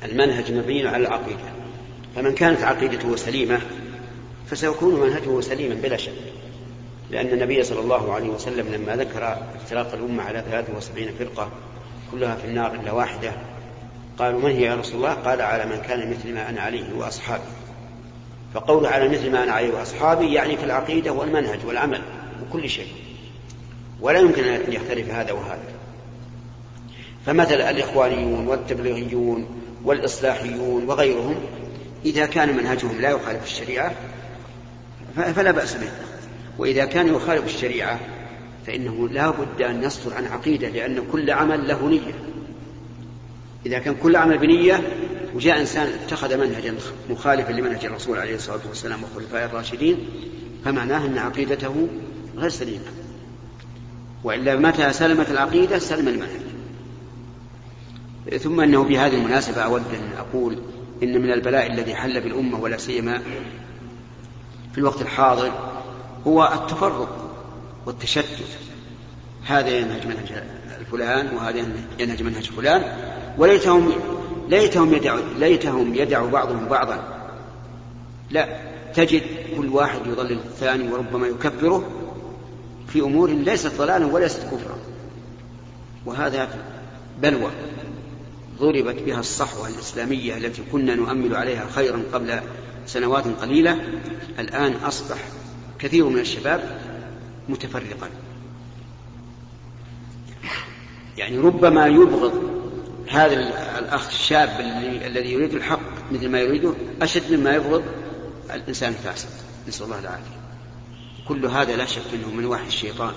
المنهج 0.05 0.53
مبني 0.53 0.87
على 0.87 1.07
العقيدة. 1.07 1.49
فمن 2.17 2.33
كانت 2.33 2.63
عقيدته 2.63 3.17
سليمة 3.17 3.59
فسيكون 4.47 4.95
منهجه 4.95 5.41
سليما 5.41 5.75
بلا 5.83 5.97
شك. 5.97 6.13
لأن 7.17 7.27
النبي 7.27 7.63
صلى 7.63 7.81
الله 7.81 8.13
عليه 8.15 8.29
وسلم 8.29 8.75
لما 8.75 8.97
ذكر 8.97 9.39
افتراق 9.57 9.95
الأمة 9.95 10.23
على 10.23 10.43
73 10.51 11.09
فرقة 11.19 11.51
كلها 12.13 12.35
في 12.35 12.45
النار 12.45 12.75
إلا 12.75 12.93
واحدة 12.93 13.33
قالوا 14.19 14.41
من 14.41 14.51
هي 14.51 14.63
يا 14.63 14.75
رسول 14.75 14.97
الله؟ 14.97 15.13
قال 15.15 15.43
على 15.43 15.67
من 15.67 15.81
كان 15.81 16.11
مثل 16.11 16.35
ما 16.35 16.49
أنا 16.49 16.61
عليه 16.61 16.95
وأصحابي. 16.97 17.43
فقول 18.55 18.87
على 18.87 19.09
مثل 19.09 19.31
ما 19.31 19.43
أنا 19.43 19.53
عليه 19.53 19.75
وأصحابي 19.75 20.33
يعني 20.33 20.57
في 20.57 20.65
العقيدة 20.65 21.13
والمنهج 21.13 21.59
والعمل 21.67 22.03
وكل 22.43 22.69
شيء. 22.69 22.93
ولا 24.01 24.19
يمكن 24.19 24.45
أن 24.45 24.73
يختلف 24.73 25.11
هذا 25.11 25.33
وهذا. 25.33 25.69
فمثل 27.27 27.55
الإخوانيون 27.55 28.47
والتبليغيون 28.47 29.47
والإصلاحيون 29.85 30.89
وغيرهم 30.89 31.35
إذا 32.05 32.27
كان 32.27 32.57
منهجهم 32.57 33.01
لا 33.01 33.11
يخالف 33.11 33.45
الشريعة 33.45 33.93
فلا 35.17 35.51
بأس 35.51 35.75
به. 35.75 35.91
وإذا 36.59 36.85
كان 36.85 37.09
يخالف 37.09 37.45
الشريعة 37.45 38.01
فإنه 38.67 39.09
لا 39.09 39.31
بد 39.31 39.63
أن 39.63 39.83
يصدر 39.83 40.15
عن 40.15 40.27
عقيدة 40.27 40.69
لأن 40.69 41.05
كل 41.13 41.31
عمل 41.31 41.69
له 41.69 41.89
نية. 41.89 42.15
إذا 43.67 43.79
كان 43.79 43.95
كل 43.95 44.17
عمل 44.17 44.39
بنية 44.39 44.83
وجاء 45.35 45.61
إنسان 45.61 45.87
اتخذ 45.87 46.37
منهجا 46.37 46.75
مخالفا 47.11 47.53
لمنهج 47.53 47.85
الرسول 47.85 48.19
عليه 48.19 48.35
الصلاة 48.35 48.61
والسلام 48.69 49.03
والخلفاء 49.03 49.45
الراشدين 49.45 49.99
فمعناه 50.65 51.07
أن 51.07 51.19
عقيدته 51.19 51.89
غير 52.37 52.51
سليمة. 52.51 52.85
وإلا 54.25 54.57
متى 54.57 54.93
سلمت 54.93 55.31
العقيدة؟ 55.31 55.79
سلم 55.79 56.09
المنهج. 56.09 56.47
ثم 58.39 58.61
أنه 58.61 58.85
بهذه 58.85 59.15
المناسبة 59.15 59.61
أود 59.61 59.81
أن 59.81 60.19
أقول 60.19 60.59
إن 61.03 61.23
من 61.23 61.33
البلاء 61.33 61.73
الذي 61.73 61.95
حل 61.95 62.21
بالأمة 62.21 62.61
ولا 62.61 62.77
سيما 62.77 63.23
في 64.73 64.79
الوقت 64.79 65.03
الحاضر 65.03 65.76
هو 66.27 66.53
التفرق 66.55 67.33
والتشتت. 67.87 68.49
هذا 69.45 69.69
ينهج 69.69 70.07
منهج 70.07 70.43
فلان 70.93 71.37
وهذا 71.37 71.65
ينهج 71.99 72.23
منهج 72.23 72.51
فلان. 72.51 72.83
وليتهم 73.39 73.93
ليتهم 74.49 74.95
يدعوا 74.95 75.21
ليتهم 75.39 75.95
يدعوا 75.95 76.31
بعضهم 76.31 76.69
بعضا. 76.69 77.05
لا 78.31 78.61
تجد 78.95 79.23
كل 79.57 79.69
واحد 79.69 80.07
يضلل 80.07 80.33
الثاني 80.33 80.93
وربما 80.93 81.27
يكفره 81.27 81.91
في 82.89 83.01
أمور 83.01 83.31
ليست 83.31 83.75
ضلالا 83.79 84.07
وليست 84.07 84.43
كفرا. 84.43 84.79
وهذا 86.07 86.49
بلوى 87.23 87.51
ضربت 88.61 89.03
بها 89.03 89.21
الصحوة 89.21 89.69
الإسلامية 89.69 90.37
التي 90.37 90.63
كنا 90.73 90.95
نؤمل 90.95 91.37
عليها 91.37 91.67
خيرا 91.75 92.03
قبل 92.13 92.41
سنوات 92.87 93.25
قليلة. 93.41 93.79
الآن 94.39 94.73
أصبح 94.73 95.19
كثير 95.79 96.09
من 96.09 96.19
الشباب 96.19 96.81
متفرقا. 97.49 98.09
يعني 101.19 101.39
ربما 101.39 101.87
يبغض 101.87 102.57
هذا 103.11 103.35
الأخ 103.79 104.09
الشاب 104.09 104.61
الذي 105.07 105.33
يريد 105.33 105.55
الحق 105.55 105.81
مثل 106.13 106.29
ما 106.29 106.41
يريده 106.41 106.73
أشد 107.03 107.33
مما 107.33 107.55
يبغض 107.55 107.85
الإنسان 108.55 108.93
الفاسد. 108.93 109.29
نسأل 109.69 109.85
الله 109.85 109.99
العافية. 109.99 110.37
كل 111.29 111.47
هذا 111.47 111.77
لا 111.77 111.85
شك 111.85 112.03
أنه 112.15 112.31
من 112.31 112.47
وحي 112.47 112.67
الشيطان 112.67 113.13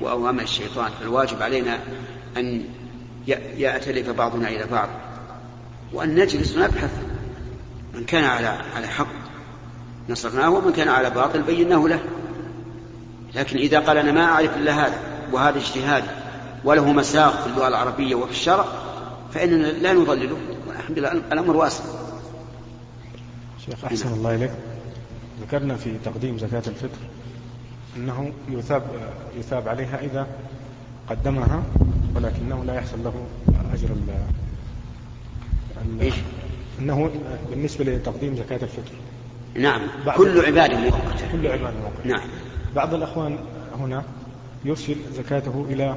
وأوامر 0.00 0.42
الشيطان. 0.42 0.90
فالواجب 1.00 1.42
علينا 1.42 1.80
أن 2.36 2.64
يأتلف 3.56 4.10
بعضنا 4.10 4.48
إلى 4.48 4.66
بعض 4.72 4.88
وأن 5.92 6.14
نجلس 6.14 6.56
ونبحث 6.56 6.90
من 7.94 8.04
كان 8.04 8.24
على 8.24 8.46
على 8.46 8.86
حق. 8.86 9.29
نصرناه 10.10 10.50
ومن 10.50 10.72
كان 10.72 10.88
على 10.88 11.10
باطل 11.10 11.42
بيناه 11.42 11.88
له. 11.88 12.00
لكن 13.34 13.56
إذا 13.56 13.78
قال 13.78 13.98
أنا 13.98 14.12
ما 14.12 14.24
أعرف 14.24 14.56
إلا 14.56 14.86
هذا 14.86 14.98
وهذا 15.32 15.58
اجتهادي 15.58 16.06
وله 16.64 16.92
مساق 16.92 17.40
في 17.40 17.46
اللغة 17.46 17.68
العربية 17.68 18.14
وفي 18.14 18.30
الشرع 18.30 18.64
فإننا 19.32 19.66
لا 19.66 19.92
نضلله. 19.92 20.36
والحمد 20.68 20.98
لله 20.98 21.12
الأمر 21.12 21.56
واسع. 21.56 21.84
شيخ 23.66 23.84
أحسن 23.84 24.12
الله 24.12 24.34
إليك. 24.34 24.50
ذكرنا 25.42 25.76
في 25.76 25.96
تقديم 26.04 26.38
زكاة 26.38 26.62
الفطر 26.66 26.98
أنه 27.96 28.32
يثاب 28.48 28.82
يثاب 29.38 29.68
عليها 29.68 30.00
إذا 30.00 30.26
قدمها 31.08 31.62
ولكنه 32.16 32.64
لا 32.64 32.74
يحصل 32.74 33.04
له 33.04 33.14
أجر 33.74 33.88
ال 33.88 34.10
إيش؟ 36.00 36.14
أنه 36.80 37.10
بالنسبة 37.50 37.84
لتقديم 37.84 38.36
زكاة 38.36 38.60
الفطر. 38.62 38.92
نعم. 39.54 39.80
كل 40.16 40.44
عبادة 40.46 40.76
مؤقتة 40.76 41.32
كل 41.32 41.46
عبادة 41.46 41.76
مؤقتة 41.78 42.08
نعم. 42.08 42.28
بعض 42.74 42.94
الأخوان 42.94 43.38
هنا 43.78 44.04
يرسل 44.64 44.96
زكاته 45.12 45.66
إلى 45.70 45.96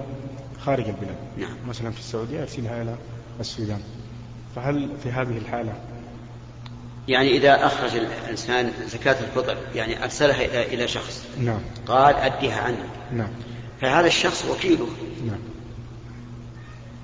خارج 0.66 0.86
البلاد. 0.86 1.16
نعم. 1.38 1.56
مثلا 1.68 1.92
في 1.92 2.00
السعودية 2.00 2.40
يرسلها 2.40 2.82
إلى 2.82 2.96
السودان. 3.40 3.80
فهل 4.56 4.90
في 5.04 5.10
هذه 5.10 5.38
الحالة 5.38 5.74
يعني 7.08 7.38
إذا 7.38 7.66
أخرج 7.66 7.96
الإنسان 7.96 8.72
زكاة 8.86 9.16
الفطر 9.20 9.58
يعني 9.76 10.04
أرسلها 10.04 10.64
إلى 10.64 10.88
شخص. 10.88 11.26
نعم. 11.40 11.60
قال 11.88 12.16
أديها 12.16 12.62
عني 12.62 12.78
نعم. 13.14 13.30
فهذا 13.82 14.08
الشخص 14.08 14.46
وكيله. 14.46 14.88
نعم. 15.28 15.40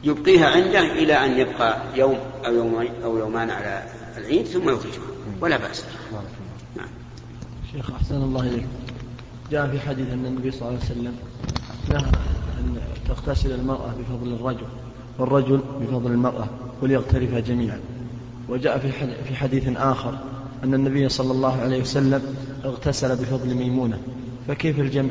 يبقيها 0.04 0.50
عنده 0.50 0.80
إلى 0.80 1.14
أن 1.14 1.40
يبقى 1.40 1.78
يوم 1.96 2.20
أو 2.46 2.54
يومين 2.54 2.92
أو 3.04 3.18
يومان 3.18 3.50
على 3.50 3.84
العيد 4.18 4.46
ثم 4.46 4.70
يخرجها. 4.70 5.04
ولا 5.42 5.58
بأس. 5.58 5.86
نعم 6.14 6.24
شيخ 7.74 7.92
أحسن 7.92 8.16
الله 8.16 8.42
إليك. 8.42 8.68
جاء 9.52 9.68
في 9.68 9.80
حديث 9.80 10.10
أن 10.14 10.26
النبي 10.26 10.52
صلى 10.52 10.62
الله 10.62 10.80
عليه 10.80 10.92
وسلم 10.92 11.16
نهى 11.90 12.12
أن 12.60 12.78
تغتسل 13.08 13.52
المرأة 13.52 13.94
بفضل 14.00 14.34
الرجل 14.34 14.66
والرجل 15.20 15.60
بفضل 15.82 16.12
المرأة 16.12 16.48
وليغترفا 16.82 17.40
جميعا. 17.40 17.80
وجاء 18.50 18.92
في 19.28 19.36
حديث 19.36 19.78
آخر 19.78 20.20
أن 20.64 20.74
النبي 20.74 21.10
صلى 21.10 21.32
الله 21.32 21.62
عليه 21.62 21.82
وسلم 21.82 22.22
اغتسل 22.66 23.16
بفضل 23.16 23.56
ميمونة. 23.56 24.00
فكيف 24.48 24.80
الجمع 24.80 25.10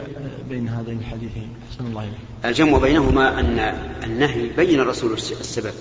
بين 0.50 0.68
هذين 0.68 0.98
الحديثين؟ 0.98 1.48
أحسن 1.70 1.86
الله 1.86 2.02
إليك. 2.02 2.18
الجمع 2.44 2.78
بينهما 2.78 3.40
أن 3.40 3.58
النهي 4.04 4.48
بين 4.56 4.80
الرسول 4.80 5.12
السبب. 5.12 5.72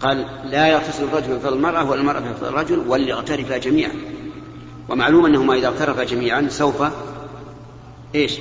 قال 0.00 0.26
لا 0.44 0.68
يغتسل 0.68 1.04
الرجل 1.04 1.36
بفضل 1.36 1.56
المرأة 1.56 1.90
والمرأة 1.90 2.20
بفضل 2.20 2.48
الرجل 2.48 2.78
وليغترفا 2.78 3.58
جميعا. 3.58 3.92
ومعلوم 4.88 5.26
أنهما 5.26 5.54
إذا 5.54 5.68
اغترفا 5.68 6.04
جميعا 6.04 6.46
سوف 6.50 6.82
إيش؟ 8.14 8.38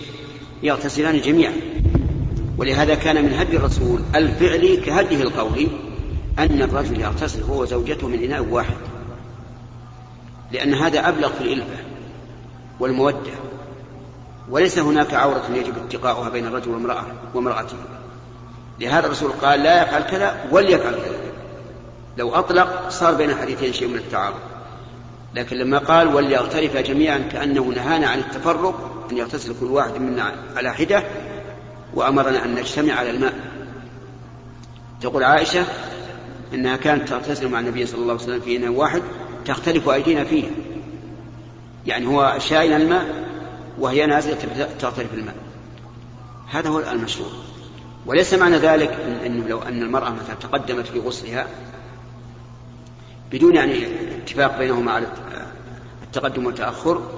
يغتسلان 0.63 1.21
جميعا. 1.21 1.53
ولهذا 2.57 2.95
كان 2.95 3.25
من 3.25 3.33
هدي 3.33 3.57
الرسول 3.57 4.01
الفعلي 4.15 4.77
كهديه 4.77 5.21
القولي 5.21 5.67
أن 6.39 6.61
الرجل 6.61 7.01
يغتسل 7.01 7.43
هو 7.43 7.61
وزوجته 7.61 8.07
من 8.07 8.23
إناء 8.23 8.45
واحد 8.45 8.75
لأن 10.51 10.73
هذا 10.73 11.09
أبلغ 11.09 11.29
في 11.29 11.41
الإلفة 11.41 11.77
والمودة. 12.79 13.31
وليس 14.49 14.79
هناك 14.79 15.13
عورة 15.13 15.43
يجب 15.53 15.73
اتقاؤها 15.77 16.29
بين 16.29 16.47
الرجل 16.47 16.71
وامرأة 16.71 17.05
وامرأته. 17.33 17.75
لهذا 18.79 19.05
الرسول 19.05 19.31
قال 19.31 19.59
لا 19.59 19.83
يفعل 19.83 20.01
كذا 20.01 20.45
وليفعل 20.51 20.93
كذا. 20.93 21.19
لو 22.17 22.35
أطلق 22.35 22.89
صار 22.89 23.13
بين 23.13 23.29
الحديثين 23.29 23.73
شيء 23.73 23.87
من 23.87 23.95
التعارض. 23.95 24.39
لكن 25.35 25.57
لما 25.57 25.77
قال 25.77 26.15
وليغترف 26.15 26.77
جميعا 26.77 27.17
كأنه 27.17 27.63
نهانا 27.63 28.07
عن 28.07 28.19
التفرق 28.19 29.07
أن 29.11 29.17
يغتسل 29.17 29.55
كل 29.59 29.65
واحد 29.65 30.01
منا 30.01 30.33
على 30.55 30.73
حدة 30.73 31.03
وأمرنا 31.93 32.45
أن 32.45 32.55
نجتمع 32.55 32.93
على 32.93 33.09
الماء. 33.09 33.33
تقول 35.01 35.23
عائشة 35.23 35.65
أنها 36.53 36.75
كانت 36.75 37.09
تغتسل 37.09 37.49
مع 37.49 37.59
النبي 37.59 37.85
صلى 37.85 38.01
الله 38.01 38.13
عليه 38.13 38.23
وسلم 38.23 38.39
في 38.39 38.57
إناء 38.57 38.71
واحد 38.71 39.01
تختلف 39.45 39.89
أيدينا 39.89 40.23
فيه. 40.23 40.43
يعني 41.85 42.07
هو 42.07 42.35
شايل 42.39 42.73
الماء 42.73 43.05
وهي 43.79 44.05
نازلة 44.05 44.37
تغترف 44.79 45.13
الماء. 45.13 45.35
هذا 46.51 46.69
هو 46.69 46.79
المشروع. 46.79 47.29
وليس 48.05 48.33
معنى 48.33 48.57
ذلك 48.57 48.97
أنه 49.25 49.47
لو 49.47 49.59
أن 49.59 49.81
المرأة 49.83 50.09
مثلا 50.09 50.35
تقدمت 50.41 50.87
في 50.87 50.99
غسلها 50.99 51.47
بدون 53.31 53.55
يعني 53.55 53.85
اتفاق 54.23 54.57
بينهما 54.57 54.91
على 54.91 55.07
التقدم 56.03 56.45
والتأخر 56.45 57.11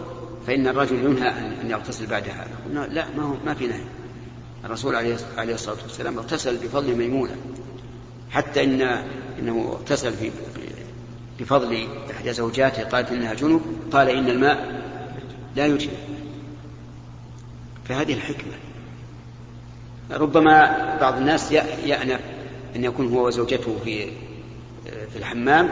فإن 0.47 0.67
الرجل 0.67 0.95
ينهى 0.95 1.29
أن 1.61 1.69
يغتسل 1.69 2.07
بعدها. 2.07 2.47
لا 2.71 3.05
ما 3.17 3.23
هو 3.23 3.35
ما 3.45 3.53
في 3.53 3.67
نهي. 3.67 3.81
الرسول 4.65 4.95
عليه 4.95 5.53
الصلاة 5.53 5.77
والسلام 5.83 6.17
اغتسل 6.17 6.57
بفضل 6.57 6.95
ميمونة. 6.95 7.35
حتى 8.31 8.63
إن 8.63 8.81
إنه 9.39 9.77
اغتسل 9.79 10.13
في 10.13 10.31
بفضل 11.39 11.87
إحدى 12.11 12.33
زوجاته 12.33 12.83
قالت 12.83 13.11
إنها 13.11 13.33
جنب 13.33 13.61
قال 13.91 14.09
إن 14.09 14.29
الماء 14.29 14.81
لا 15.55 15.65
يجب 15.65 15.91
فهذه 17.85 18.13
الحكمة. 18.13 18.53
ربما 20.11 20.97
بعض 21.01 21.17
الناس 21.17 21.51
يأنف 21.85 22.19
أن 22.75 22.83
يكون 22.83 23.13
هو 23.13 23.27
وزوجته 23.27 23.77
في 23.83 24.05
في 24.85 25.15
الحمام 25.15 25.69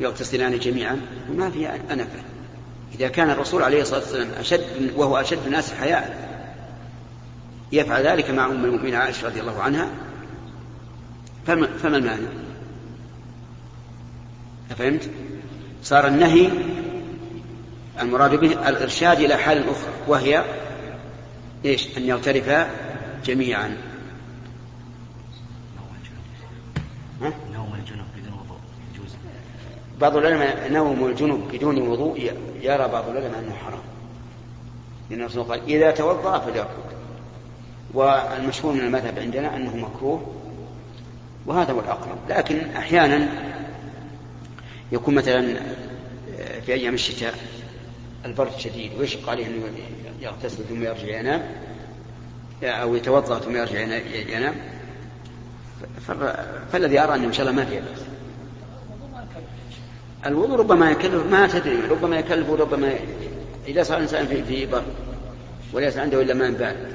يغتسلان 0.00 0.58
جميعا 0.58 1.00
وما 1.30 1.50
في 1.50 1.68
أنفة 1.68 2.22
إذا 2.94 3.08
كان 3.08 3.30
الرسول 3.30 3.62
عليه 3.62 3.82
الصلاة 3.82 4.00
والسلام 4.00 4.28
أشد 4.38 4.92
وهو 4.96 5.16
أشد 5.16 5.38
الناس 5.46 5.72
حياء 5.72 6.28
يفعل 7.72 8.06
ذلك 8.06 8.30
مع 8.30 8.46
أم 8.46 8.64
المؤمنين 8.64 8.94
عائشة 8.94 9.26
رضي 9.26 9.40
الله 9.40 9.62
عنها 9.62 9.88
فما, 11.46 11.66
فما 11.66 11.96
المانع؟ 11.96 12.28
أفهمت؟ 14.70 15.10
صار 15.82 16.06
النهي 16.06 16.50
المراد 18.00 18.34
به 18.34 18.68
الإرشاد 18.68 19.20
إلى 19.20 19.36
حال 19.36 19.68
أخرى 19.68 19.92
وهي 20.08 20.44
إيش؟ 21.64 21.96
أن 21.96 22.02
يغترفا 22.02 22.70
جميعا 23.24 23.76
نوم 27.22 27.74
الجنوب 27.74 28.06
بدون 28.16 28.32
وضوء 28.32 28.58
يجوز 28.94 29.16
بعض 30.00 30.16
العلماء 30.16 30.72
نوم 30.72 31.06
الجنوب 31.06 31.40
بدون 31.52 31.88
وضوء 31.88 32.32
يرى 32.62 32.88
بعض 32.88 33.08
العلماء 33.08 33.38
أنه 33.38 33.54
حرام. 33.54 33.82
لأن 35.10 35.20
الرسول 35.20 35.42
قال 35.44 35.60
إذا 35.68 35.90
توضأ 35.90 36.38
فليرقد 36.38 36.94
والمشهور 37.94 38.74
من 38.74 38.80
المذهب 38.80 39.18
عندنا 39.18 39.56
أنه 39.56 39.76
مكروه 39.76 40.34
وهذا 41.46 41.72
هو 41.72 41.80
الأقرب. 41.80 42.18
لكن 42.28 42.70
أحيانا 42.76 43.28
يكون 44.92 45.14
مثلا 45.14 45.60
في 46.66 46.74
أيام 46.74 46.94
الشتاء 46.94 47.34
البرد 48.24 48.58
شديد 48.58 48.90
ويشق 48.98 49.28
عليه 49.28 49.46
أنه 49.46 49.62
يغتسل 50.20 50.64
ثم 50.64 50.82
يرجع 50.82 51.18
ينام 51.18 51.42
أو 52.62 52.94
يتوضأ 52.94 53.38
ثم 53.38 53.56
يرجع 53.56 53.80
ينام 54.36 54.54
فالذي 56.72 57.00
أرى 57.00 57.14
أنه 57.14 57.26
إن 57.26 57.32
شاء 57.32 57.48
الله 57.48 57.62
ما 57.62 57.64
فيه 57.64 57.80
بأس 57.80 58.03
الوضوء 60.26 60.58
ربما 60.58 60.90
يكلف 60.90 61.26
ما 61.30 61.46
تدري 61.46 61.80
ربما 61.90 62.18
يكلف 62.18 62.50
وربما 62.50 62.94
إذا 63.68 63.82
صار 63.82 63.96
الإنسان 63.96 64.26
في 64.26 64.44
في 64.44 64.66
بر 64.66 64.82
وليس 65.72 65.96
عنده 65.96 66.22
إلا 66.22 66.34
ماء 66.34 66.50
بارد 66.50 66.92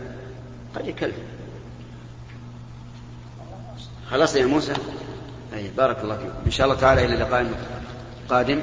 قد 0.75 0.87
يكلف 0.87 1.15
خلاص 4.09 4.35
يا 4.35 4.45
موسى؟ 4.45 4.73
أي 5.53 5.71
بارك 5.77 5.97
الله 6.03 6.17
فيكم. 6.17 6.33
إن 6.45 6.51
شاء 6.51 6.67
الله 6.67 6.79
تعالى 6.79 7.05
إلى 7.05 7.13
اللقاء 7.13 7.51
القادم 8.25 8.61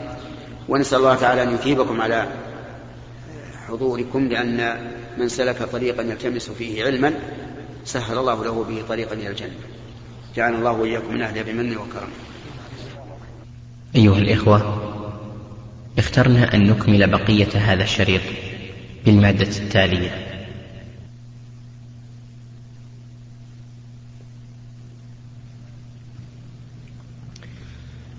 ونسأل 0.69 0.99
الله 0.99 1.15
تعالى 1.15 1.43
أن 1.43 1.55
يثيبكم 1.55 2.01
على 2.01 2.29
حضوركم 3.69 4.29
لأن 4.29 4.91
من 5.19 5.29
سلك 5.29 5.63
طريقا 5.63 6.03
يلتمس 6.03 6.51
فيه 6.51 6.85
علما 6.85 7.13
سهل 7.85 8.19
الله 8.19 8.45
له 8.45 8.65
به 8.69 8.85
طريقا 8.89 9.15
إلى 9.15 9.29
الجنة. 9.29 9.55
جعلنا 10.37 10.59
الله 10.59 10.73
وإياكم 10.73 11.15
من 11.15 11.23
أهلها 11.23 11.43
بمنه 11.43 11.81
وكرمه 11.81 12.36
أيها 13.97 14.19
الإخوة 14.19 14.83
اخترنا 15.99 16.55
أن 16.55 16.71
نكمل 16.71 17.11
بقية 17.11 17.49
هذا 17.55 17.83
الشريط 17.83 18.21
بالمادة 19.05 19.49
التالية. 19.59 20.11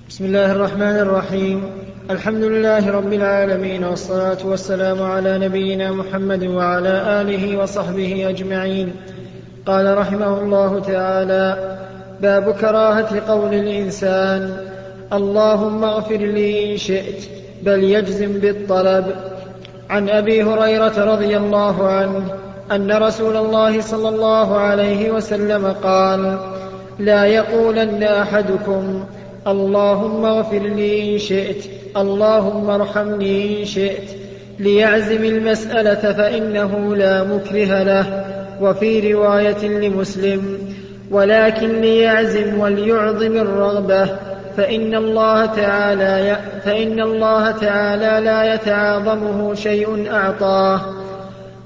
بسم 0.09 0.25
الله 0.25 0.51
الرحمن 0.51 0.81
الرحيم. 0.81 1.63
الحمد 2.09 2.43
لله 2.43 2.91
رب 2.91 3.13
العالمين 3.13 3.83
والصلاة 3.83 4.45
والسلام 4.45 5.01
على 5.01 5.37
نبينا 5.37 5.91
محمد 5.91 6.43
وعلى 6.43 7.21
آله 7.21 7.57
وصحبه 7.57 8.29
أجمعين. 8.29 8.93
قال 9.65 9.97
رحمه 9.97 10.41
الله 10.41 10.79
تعالى 10.79 11.77
باب 12.21 12.51
كراهة 12.51 13.19
قول 13.19 13.53
الإنسان 13.53 14.66
اللهم 15.13 15.83
اغفر 15.83 16.17
لي 16.17 16.71
إن 16.71 16.77
شئت 16.77 17.29
بل 17.63 17.83
يجزم 17.83 18.39
بالطلب. 18.39 19.05
عن 19.89 20.09
أبي 20.09 20.43
هريرة 20.43 21.13
رضي 21.13 21.37
الله 21.37 21.87
عنه 21.87 22.21
أن 22.71 22.91
رسول 22.91 23.37
الله 23.37 23.81
صلى 23.81 24.09
الله 24.09 24.57
عليه 24.57 25.11
وسلم 25.11 25.65
قال 25.83 26.37
لا 26.99 27.25
يقولن 27.25 28.03
أحدكم 28.03 29.03
اللهم 29.47 30.25
اغفر 30.25 30.59
لي 30.59 31.13
إن 31.13 31.19
شئت 31.19 31.63
اللهم 31.97 32.69
ارحمني 32.69 33.61
إن 33.61 33.65
شئت 33.65 34.09
ليعزم 34.59 35.23
المسألة 35.23 36.13
فإنه 36.13 36.95
لا 36.95 37.23
مكره 37.23 37.83
له 37.83 38.25
وفي 38.61 39.13
رواية 39.13 39.67
لمسلم 39.67 40.57
ولكن 41.11 41.81
ليعزم 41.81 42.59
وليعظم 42.59 43.37
الرغبة 43.37 44.09
فإن 44.57 44.95
الله 44.95 45.45
تعالى 45.45 46.37
فإن 46.65 46.99
الله 46.99 47.51
تعالى 47.51 48.25
لا 48.25 48.53
يتعاظمه 48.53 49.53
شيء 49.53 50.11
أعطاه. 50.13 50.81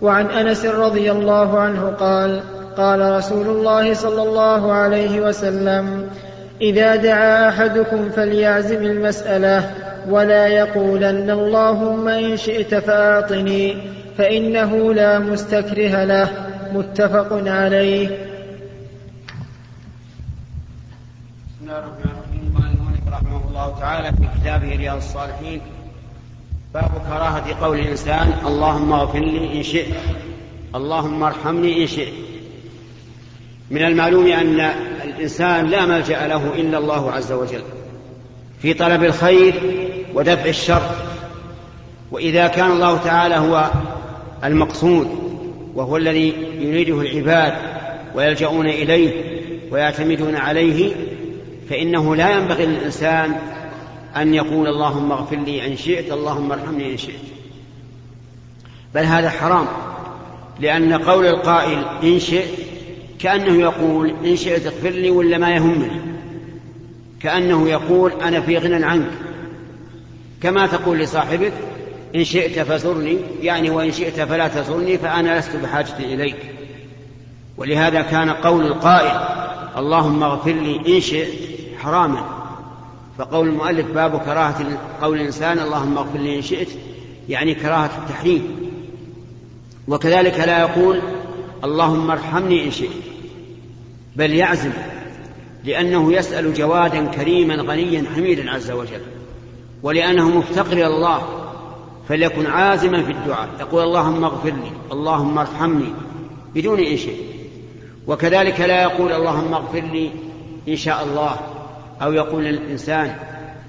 وعن 0.02 0.26
أنس 0.26 0.66
رضي 0.66 1.12
الله 1.12 1.60
عنه 1.60 1.88
قال 2.00 2.42
قال 2.78 3.12
رسول 3.12 3.48
الله 3.48 3.94
صلى 3.94 4.24
الله 4.24 4.74
عليه 4.74 5.22
وسلم 5.22 6.10
إذا 6.62 6.96
دعا 6.96 7.50
أحدكم 7.50 8.10
فليعزم 8.10 8.84
المسألة 8.84 9.72
ولا 10.10 10.48
يقولن 10.48 11.30
اللهم 11.30 12.08
إن 12.08 12.38
شئت 12.38 12.76
فأعطني 12.76 13.78
فإنه 14.18 14.94
لا 14.94 15.20
مستكره 15.20 16.04
له. 16.04 16.30
متفق 16.74 17.28
عليه 17.32 18.08
بسم 21.48 21.62
الله 21.62 21.80
الرحمن 21.80 22.12
الرحيم 22.12 22.54
قال 22.58 22.72
المؤلف 22.72 23.08
رحمه 23.08 23.42
تعالى 23.80 24.12
في 24.12 24.28
كتابه 24.42 24.76
رياض 24.76 24.98
الصالحين. 24.98 25.62
باب 26.74 26.92
كراهة 27.10 27.66
قول 27.66 27.80
الإنسان 27.80 28.34
اللهم 28.46 28.94
اغفر 28.94 29.20
لي 29.20 29.58
إن 29.58 29.64
شئت 29.64 29.96
اللهم 30.76 31.24
ارحمني 31.24 31.82
إن 31.82 31.88
شئت. 31.88 32.14
من 33.72 33.84
المعلوم 33.84 34.28
أن 34.28 34.60
الإنسان 35.04 35.66
لا 35.66 35.86
ملجأ 35.86 36.28
له 36.28 36.54
إلا 36.56 36.78
الله 36.78 37.12
عز 37.12 37.32
وجل. 37.32 37.64
في 38.62 38.74
طلب 38.74 39.04
الخير 39.04 39.54
ودفع 40.14 40.46
الشر. 40.46 40.92
وإذا 42.12 42.48
كان 42.48 42.72
الله 42.72 42.98
تعالى 42.98 43.36
هو 43.36 43.72
المقصود 44.44 45.08
وهو 45.76 45.98
الذي 45.98 46.34
يريده 46.60 47.02
العباد 47.02 47.54
ويلجؤون 48.16 48.68
إليه 48.68 49.42
ويعتمدون 49.72 50.36
عليه 50.36 50.96
فإنه 51.70 52.16
لا 52.16 52.30
ينبغي 52.30 52.66
للإنسان 52.66 53.36
أن 54.18 54.34
يقول 54.34 54.68
اللهم 54.68 55.12
اغفر 55.12 55.36
لي 55.36 55.68
إن 55.68 55.78
شئت 55.78 56.12
اللهم 56.12 56.52
ارحمني 56.52 56.92
إن 56.92 56.98
شئت. 56.98 57.20
بل 58.96 59.04
هذا 59.04 59.30
حرام 59.30 59.66
لأن 60.60 60.94
قول 60.94 61.26
القائل 61.28 61.86
إن 62.04 62.20
شئت 62.20 62.50
كأنه 63.20 63.62
يقول 63.62 64.14
إن 64.26 64.36
شئت 64.36 64.66
اغفر 64.66 64.90
لي 64.90 65.10
ولا 65.10 65.38
ما 65.38 65.56
يهمني. 65.56 66.02
كأنه 67.20 67.70
يقول 67.70 68.12
أنا 68.12 68.42
في 68.42 68.58
غنى 68.58 68.86
عنك. 68.86 69.12
كما 70.42 70.68
تقول 70.68 71.00
لصاحبك 71.00 71.54
إن 72.16 72.24
شئت 72.24 72.60
فزرني 72.60 73.18
يعني 73.42 73.70
وإن 73.70 73.92
شئت 73.92 74.22
فلا 74.22 74.48
تزرني 74.48 74.98
فأنا 74.98 75.40
لست 75.40 75.56
بحاجة 75.56 75.98
إليك. 76.00 76.38
ولهذا 77.58 78.02
كان 78.02 78.30
قول 78.30 78.66
القائل 78.66 79.22
اللهم 79.78 80.24
اغفر 80.24 80.52
لي 80.52 80.96
إن 80.96 81.02
شئت 81.02 81.34
حراما. 81.80 82.41
فقول 83.18 83.48
المؤلف 83.48 83.86
باب 83.86 84.20
كراهة 84.20 84.78
قول 85.02 85.18
الإنسان 85.22 85.60
اللهم 85.60 85.98
اغفر 85.98 86.20
لي 86.20 86.38
إن 86.38 86.42
شئت 86.42 86.70
يعني 87.30 87.56
كراهة 87.56 87.92
التحريم. 88.04 88.72
وكذلك 89.88 90.40
لا 90.40 90.60
يقول 90.60 91.02
اللهم 91.64 92.12
ارحمني 92.12 92.66
إن 92.66 92.72
شئت 92.72 92.90
بل 94.16 94.34
يعزم 94.34 94.72
لأنه 95.64 96.14
يسأل 96.14 96.54
جوادا 96.54 97.06
كريما 97.06 97.56
غنيا 97.56 98.04
حميدا 98.16 98.52
عز 98.52 98.72
وجل 98.72 99.02
ولأنه 99.84 100.30
مفتقر 100.30 100.74
إلى 100.74 100.88
الله 100.88 101.22
فليكن 102.10 102.46
عازما 102.46 103.04
في 103.04 103.12
الدعاء. 103.12 103.50
يقول 103.60 103.84
اللهم 103.84 104.24
اغفر 104.24 104.50
لي 104.50 104.72
اللهم 104.92 105.38
ارحمني 105.38 105.94
بدون 106.56 106.80
إن 106.80 106.98
شيء 106.98 107.26
وكذلك 108.08 108.60
لا 108.60 108.82
يقول 108.82 109.12
اللهم 109.12 109.54
اغفر 109.54 109.80
لي 109.80 110.12
إن 110.70 110.76
شاء 110.76 111.04
الله 111.04 111.36
أو 112.02 112.14
يقول 112.14 112.44
للإنسان 112.44 113.16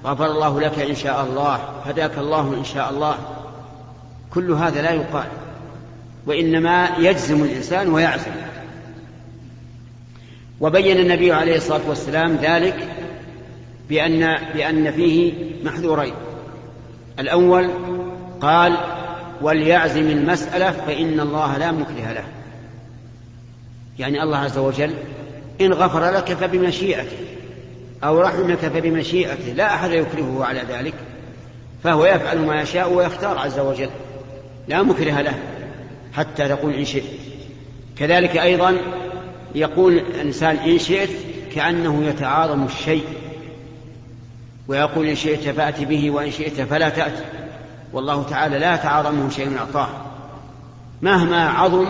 غفر 0.05 0.25
الله 0.25 0.61
لك 0.61 0.79
إن 0.79 0.95
شاء 0.95 1.23
الله 1.23 1.55
هداك 1.85 2.17
الله 2.17 2.53
إن 2.53 2.63
شاء 2.63 2.89
الله. 2.89 3.17
كل 4.33 4.51
هذا 4.51 4.81
لا 4.81 4.91
يقال 4.91 5.27
وإنما 6.25 6.89
يجزم 6.99 7.43
الإنسان 7.43 7.89
ويعزم. 7.89 8.31
وبين 10.61 10.97
النبي 10.97 11.31
عليه 11.31 11.55
الصلاة 11.55 11.89
والسلام 11.89 12.35
ذلك 12.35 12.87
بأن 13.89 14.37
بأن 14.53 14.91
فيه 14.91 15.33
محذورين. 15.63 16.13
الأول 17.19 17.69
قال 18.41 18.77
وليعزم 19.41 20.09
المسألة 20.09 20.71
فإن 20.71 21.19
الله 21.19 21.57
لا 21.57 21.71
مكره 21.71 22.11
له. 22.11 22.25
يعني 23.99 24.23
الله 24.23 24.37
عز 24.37 24.57
وجل 24.57 24.93
إن 25.61 25.73
غفر 25.73 26.11
لك 26.11 26.33
فبمشيئته. 26.33 27.17
أو 28.03 28.21
رحمك 28.21 28.57
فبمشيئته 28.57 29.53
لا 29.53 29.75
أحد 29.75 29.91
يكرهه 29.91 30.45
على 30.45 30.61
ذلك. 30.69 30.93
فهو 31.83 32.05
يفعل 32.05 32.39
ما 32.39 32.61
يشاء 32.61 32.93
ويختار 32.93 33.37
عز 33.37 33.59
وجل 33.59 33.89
لا 34.67 34.83
مكره 34.83 35.21
له 35.21 35.35
حتى 36.13 36.47
تقول 36.47 36.73
إن 36.73 36.85
شئت. 36.85 37.03
كذلك 37.97 38.37
أيضا 38.37 38.77
يقول 39.55 39.93
الإنسان 39.93 40.55
إن 40.55 40.79
شئت 40.79 41.09
كأنه 41.55 42.05
يتعاظم 42.05 42.65
الشيء 42.65 43.03
ويقول 44.67 45.07
إن 45.07 45.15
شئت 45.15 45.49
فأت 45.49 45.81
به 45.81 46.11
وإن 46.11 46.31
شئت 46.31 46.61
فلا 46.61 46.89
تأت. 46.89 47.23
والله 47.93 48.23
تعالى 48.23 48.59
لا 48.59 48.75
يتعاظمه 48.75 49.29
شيء 49.29 49.57
أعطاه. 49.57 49.89
مهما 51.01 51.49
عظم 51.49 51.85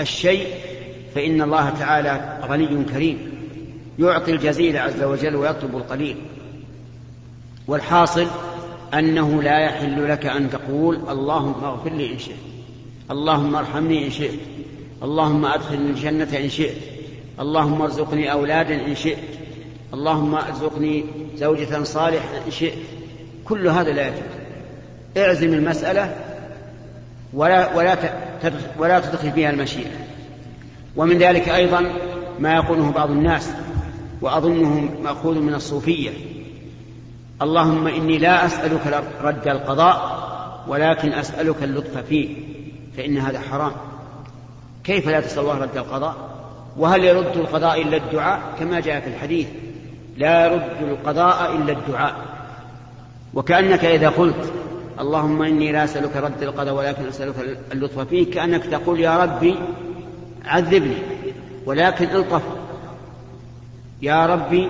الشيء 0.00 0.46
فإن 1.14 1.42
الله 1.42 1.70
تعالى 1.70 2.38
غني 2.48 2.84
كريم. 2.84 3.31
يعطي 3.98 4.32
الجزيل 4.32 4.76
عز 4.76 5.02
وجل 5.02 5.36
ويطلب 5.36 5.76
القليل. 5.76 6.16
والحاصل 7.68 8.26
أنه 8.94 9.42
لا 9.42 9.58
يحل 9.58 10.08
لك 10.08 10.26
أن 10.26 10.50
تقول 10.50 10.96
اللهم 11.08 11.64
اغفر 11.64 11.90
لي 11.90 12.12
إن 12.12 12.18
شئت 12.18 12.36
اللهم 13.10 13.54
ارحمني 13.54 14.06
إن 14.06 14.10
شئت 14.10 14.40
اللهم 15.02 15.46
أدخلني 15.46 15.90
الجنة 15.90 16.38
إن 16.38 16.48
شئت 16.48 16.76
اللهم 17.40 17.82
ارزقني 17.82 18.32
أولادا 18.32 18.86
إن 18.86 18.94
شئت 18.94 19.18
اللهم 19.94 20.34
ارزقني 20.34 21.04
زوجة 21.36 21.82
صالحة 21.82 22.28
إن 22.46 22.50
شئت. 22.50 22.78
كل 23.44 23.68
هذا 23.68 23.92
لا 23.92 24.08
يجوز. 24.08 24.22
اعزم 25.16 25.54
المسألة 25.54 26.16
ولا 27.34 27.76
ولا 27.76 27.96
ولا 28.78 29.00
تدخل 29.00 29.32
فيها 29.32 29.50
المشيئة. 29.50 29.90
ومن 30.96 31.18
ذلك 31.18 31.48
أيضا 31.48 31.92
ما 32.38 32.54
يقوله 32.54 32.90
بعض 32.90 33.10
الناس 33.10 33.50
وأظنه 34.22 34.88
مأخوذ 35.02 35.38
من 35.38 35.54
الصوفية. 35.54 36.10
اللهم 37.42 37.86
إني 37.86 38.18
لا 38.18 38.46
أسألك 38.46 39.04
رد 39.22 39.48
القضاء 39.48 40.22
ولكن 40.68 41.12
أسألك 41.12 41.62
اللطف 41.62 41.98
فيه 41.98 42.36
فإن 42.96 43.18
هذا 43.18 43.40
حرام. 43.40 43.72
كيف 44.84 45.08
لا 45.08 45.20
تسأل 45.20 45.42
الله 45.42 45.58
رد 45.58 45.76
القضاء؟ 45.76 46.16
وهل 46.76 47.04
يرد 47.04 47.36
القضاء 47.36 47.82
إلا 47.82 47.96
الدعاء؟ 47.96 48.40
كما 48.58 48.80
جاء 48.80 49.00
في 49.00 49.06
الحديث 49.06 49.46
لا 50.16 50.46
يرد 50.46 50.88
القضاء 50.90 51.56
إلا 51.56 51.72
الدعاء. 51.72 52.14
وكأنك 53.34 53.84
إذا 53.84 54.08
قلت 54.08 54.52
اللهم 55.00 55.42
إني 55.42 55.72
لا 55.72 55.84
أسألك 55.84 56.16
رد 56.16 56.42
القضاء 56.42 56.74
ولكن 56.74 57.06
أسألك 57.06 57.58
اللطف 57.72 57.98
فيه 57.98 58.30
كأنك 58.30 58.64
تقول 58.66 59.00
يا 59.00 59.24
ربي 59.24 59.54
عذبني 60.44 60.96
ولكن 61.66 62.04
الطف 62.04 62.42
يا 64.02 64.26
ربي 64.26 64.68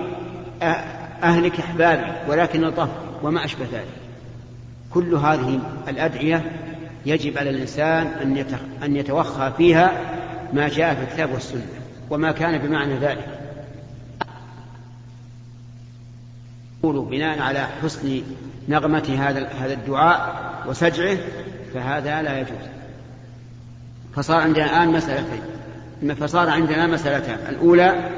أهلك 1.23 1.59
أحبابي 1.59 2.11
ولكن 2.27 2.63
الطف 2.63 2.89
وما 3.23 3.45
أشبه 3.45 3.65
ذلك. 3.73 3.87
كل 4.91 5.15
هذه 5.15 5.59
الأدعية 5.87 6.51
يجب 7.05 7.37
على 7.37 7.49
الإنسان 7.49 8.07
أن 8.07 8.45
أن 8.83 8.95
يتوخى 8.95 9.51
فيها 9.57 9.91
ما 10.53 10.67
جاء 10.67 10.95
في 10.95 11.01
الكتاب 11.01 11.33
والسنة 11.33 11.65
وما 12.09 12.31
كان 12.31 12.57
بمعنى 12.57 12.97
ذلك. 12.97 13.39
يقول 16.83 17.05
بناء 17.05 17.39
على 17.39 17.67
حسن 17.83 18.21
نغمة 18.69 19.15
هذا 19.19 19.47
هذا 19.47 19.73
الدعاء 19.73 20.43
وسجعه 20.67 21.17
فهذا 21.73 22.21
لا 22.21 22.39
يجوز. 22.39 22.67
فصار 24.15 24.41
عندنا 24.41 24.65
الآن 24.65 24.87
مسألتين. 24.87 25.41
فصار 26.15 26.49
عندنا 26.49 26.87
مسألتان. 26.87 27.37
الأولى 27.49 28.09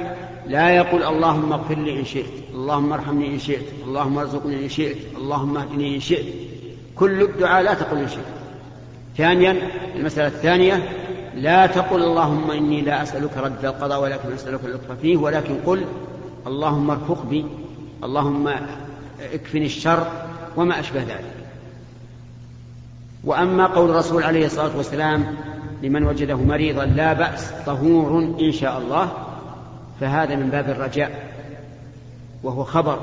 لا 0.47 0.69
يقول 0.69 1.03
اللهم 1.03 1.53
اغفر 1.53 1.75
لي 1.75 1.99
إن 1.99 2.05
شئت 2.05 2.25
اللهم 2.53 2.93
ارحمني 2.93 3.27
إن 3.27 3.39
شئت 3.39 3.65
اللهم 3.85 4.17
ارزقني 4.17 4.63
إن 4.63 4.69
شئت 4.69 4.97
اللهم 5.17 5.57
اهدني 5.57 5.95
إن 5.95 5.99
شئت. 5.99 6.25
كل 6.95 7.21
الدعاء 7.21 7.63
لا 7.63 7.73
تقل 7.73 7.97
إن 7.97 8.07
شئت. 8.07 8.25
ثانيا 9.17 9.57
المسألة 9.95 10.27
الثانية 10.27 10.89
لا 11.35 11.67
تقل 11.67 12.03
اللهم 12.03 12.51
إني 12.51 12.81
لا 12.81 13.03
أسألك 13.03 13.37
رد 13.37 13.65
القضاء 13.65 14.03
ولكن 14.03 14.33
أسألك 14.33 14.59
اللطف 14.65 14.91
فيه 15.01 15.17
ولكن 15.17 15.55
قل 15.65 15.85
اللهم 16.47 16.91
ارفق 16.91 17.25
بي 17.25 17.45
اللهم 18.03 18.47
اكفني 19.33 19.65
الشر 19.65 20.07
وما 20.57 20.79
أشبه 20.79 20.99
ذلك. 20.99 21.35
وأما 23.23 23.65
قول 23.65 23.89
الرسول 23.89 24.23
عليه 24.23 24.45
الصلاة 24.45 24.77
والسلام 24.77 25.35
لمن 25.83 26.03
وجده 26.03 26.35
مريضا 26.35 26.85
لا 26.85 27.13
بأس 27.13 27.51
طهور 27.65 28.35
إن 28.41 28.51
شاء 28.51 28.77
الله 28.77 29.11
فهذا 29.99 30.35
من 30.35 30.49
باب 30.49 30.69
الرجاء 30.69 31.33
وهو 32.43 32.63
خبر. 32.63 32.99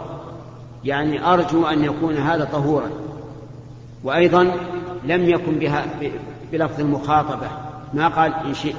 يعني 0.84 1.24
أرجو 1.24 1.66
أن 1.66 1.84
يكون 1.84 2.16
هذا 2.16 2.44
طهورا. 2.44 2.90
وأيضا 4.04 4.42
لم 5.04 5.28
يكن 5.28 5.58
بها 5.58 5.84
بلفظ 6.52 6.80
المخاطبة. 6.80 7.48
ما 7.94 8.08
قال 8.08 8.34
إن 8.34 8.54
شئت 8.54 8.76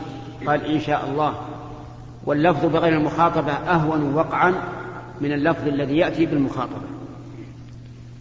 قال 0.47 0.65
إن 0.65 0.80
شاء 0.80 1.10
الله. 1.12 1.34
واللفظ 2.26 2.65
بغير 2.65 2.97
المخاطبة 2.97 3.52
أهون 3.52 4.13
وقعا 4.13 4.54
من 5.21 5.32
اللفظ 5.32 5.67
الذي 5.67 5.97
يأتي 5.97 6.26
بالمخاطبة. 6.26 6.88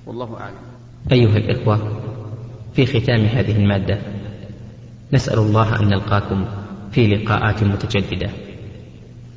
والله 0.06 0.36
أعلم. 0.40 0.54
أيها 1.12 1.36
الإخوة 1.36 2.00
في 2.74 2.86
ختام 2.86 3.20
هذه 3.20 3.56
المادة 3.56 3.98
نسأل 5.12 5.38
الله 5.38 5.80
أن 5.80 5.88
نلقاكم 5.88 6.44
في 6.92 7.06
لقاءات 7.06 7.64
متجددة. 7.64 8.30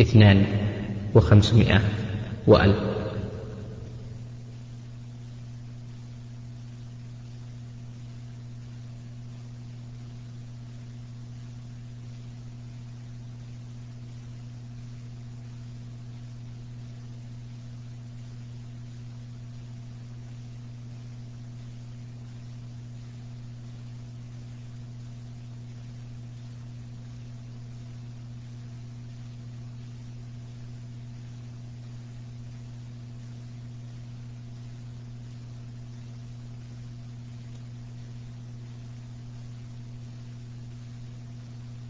اثنان 0.00 0.46
وخمسمائة 1.14 1.80
وألف. 2.46 2.97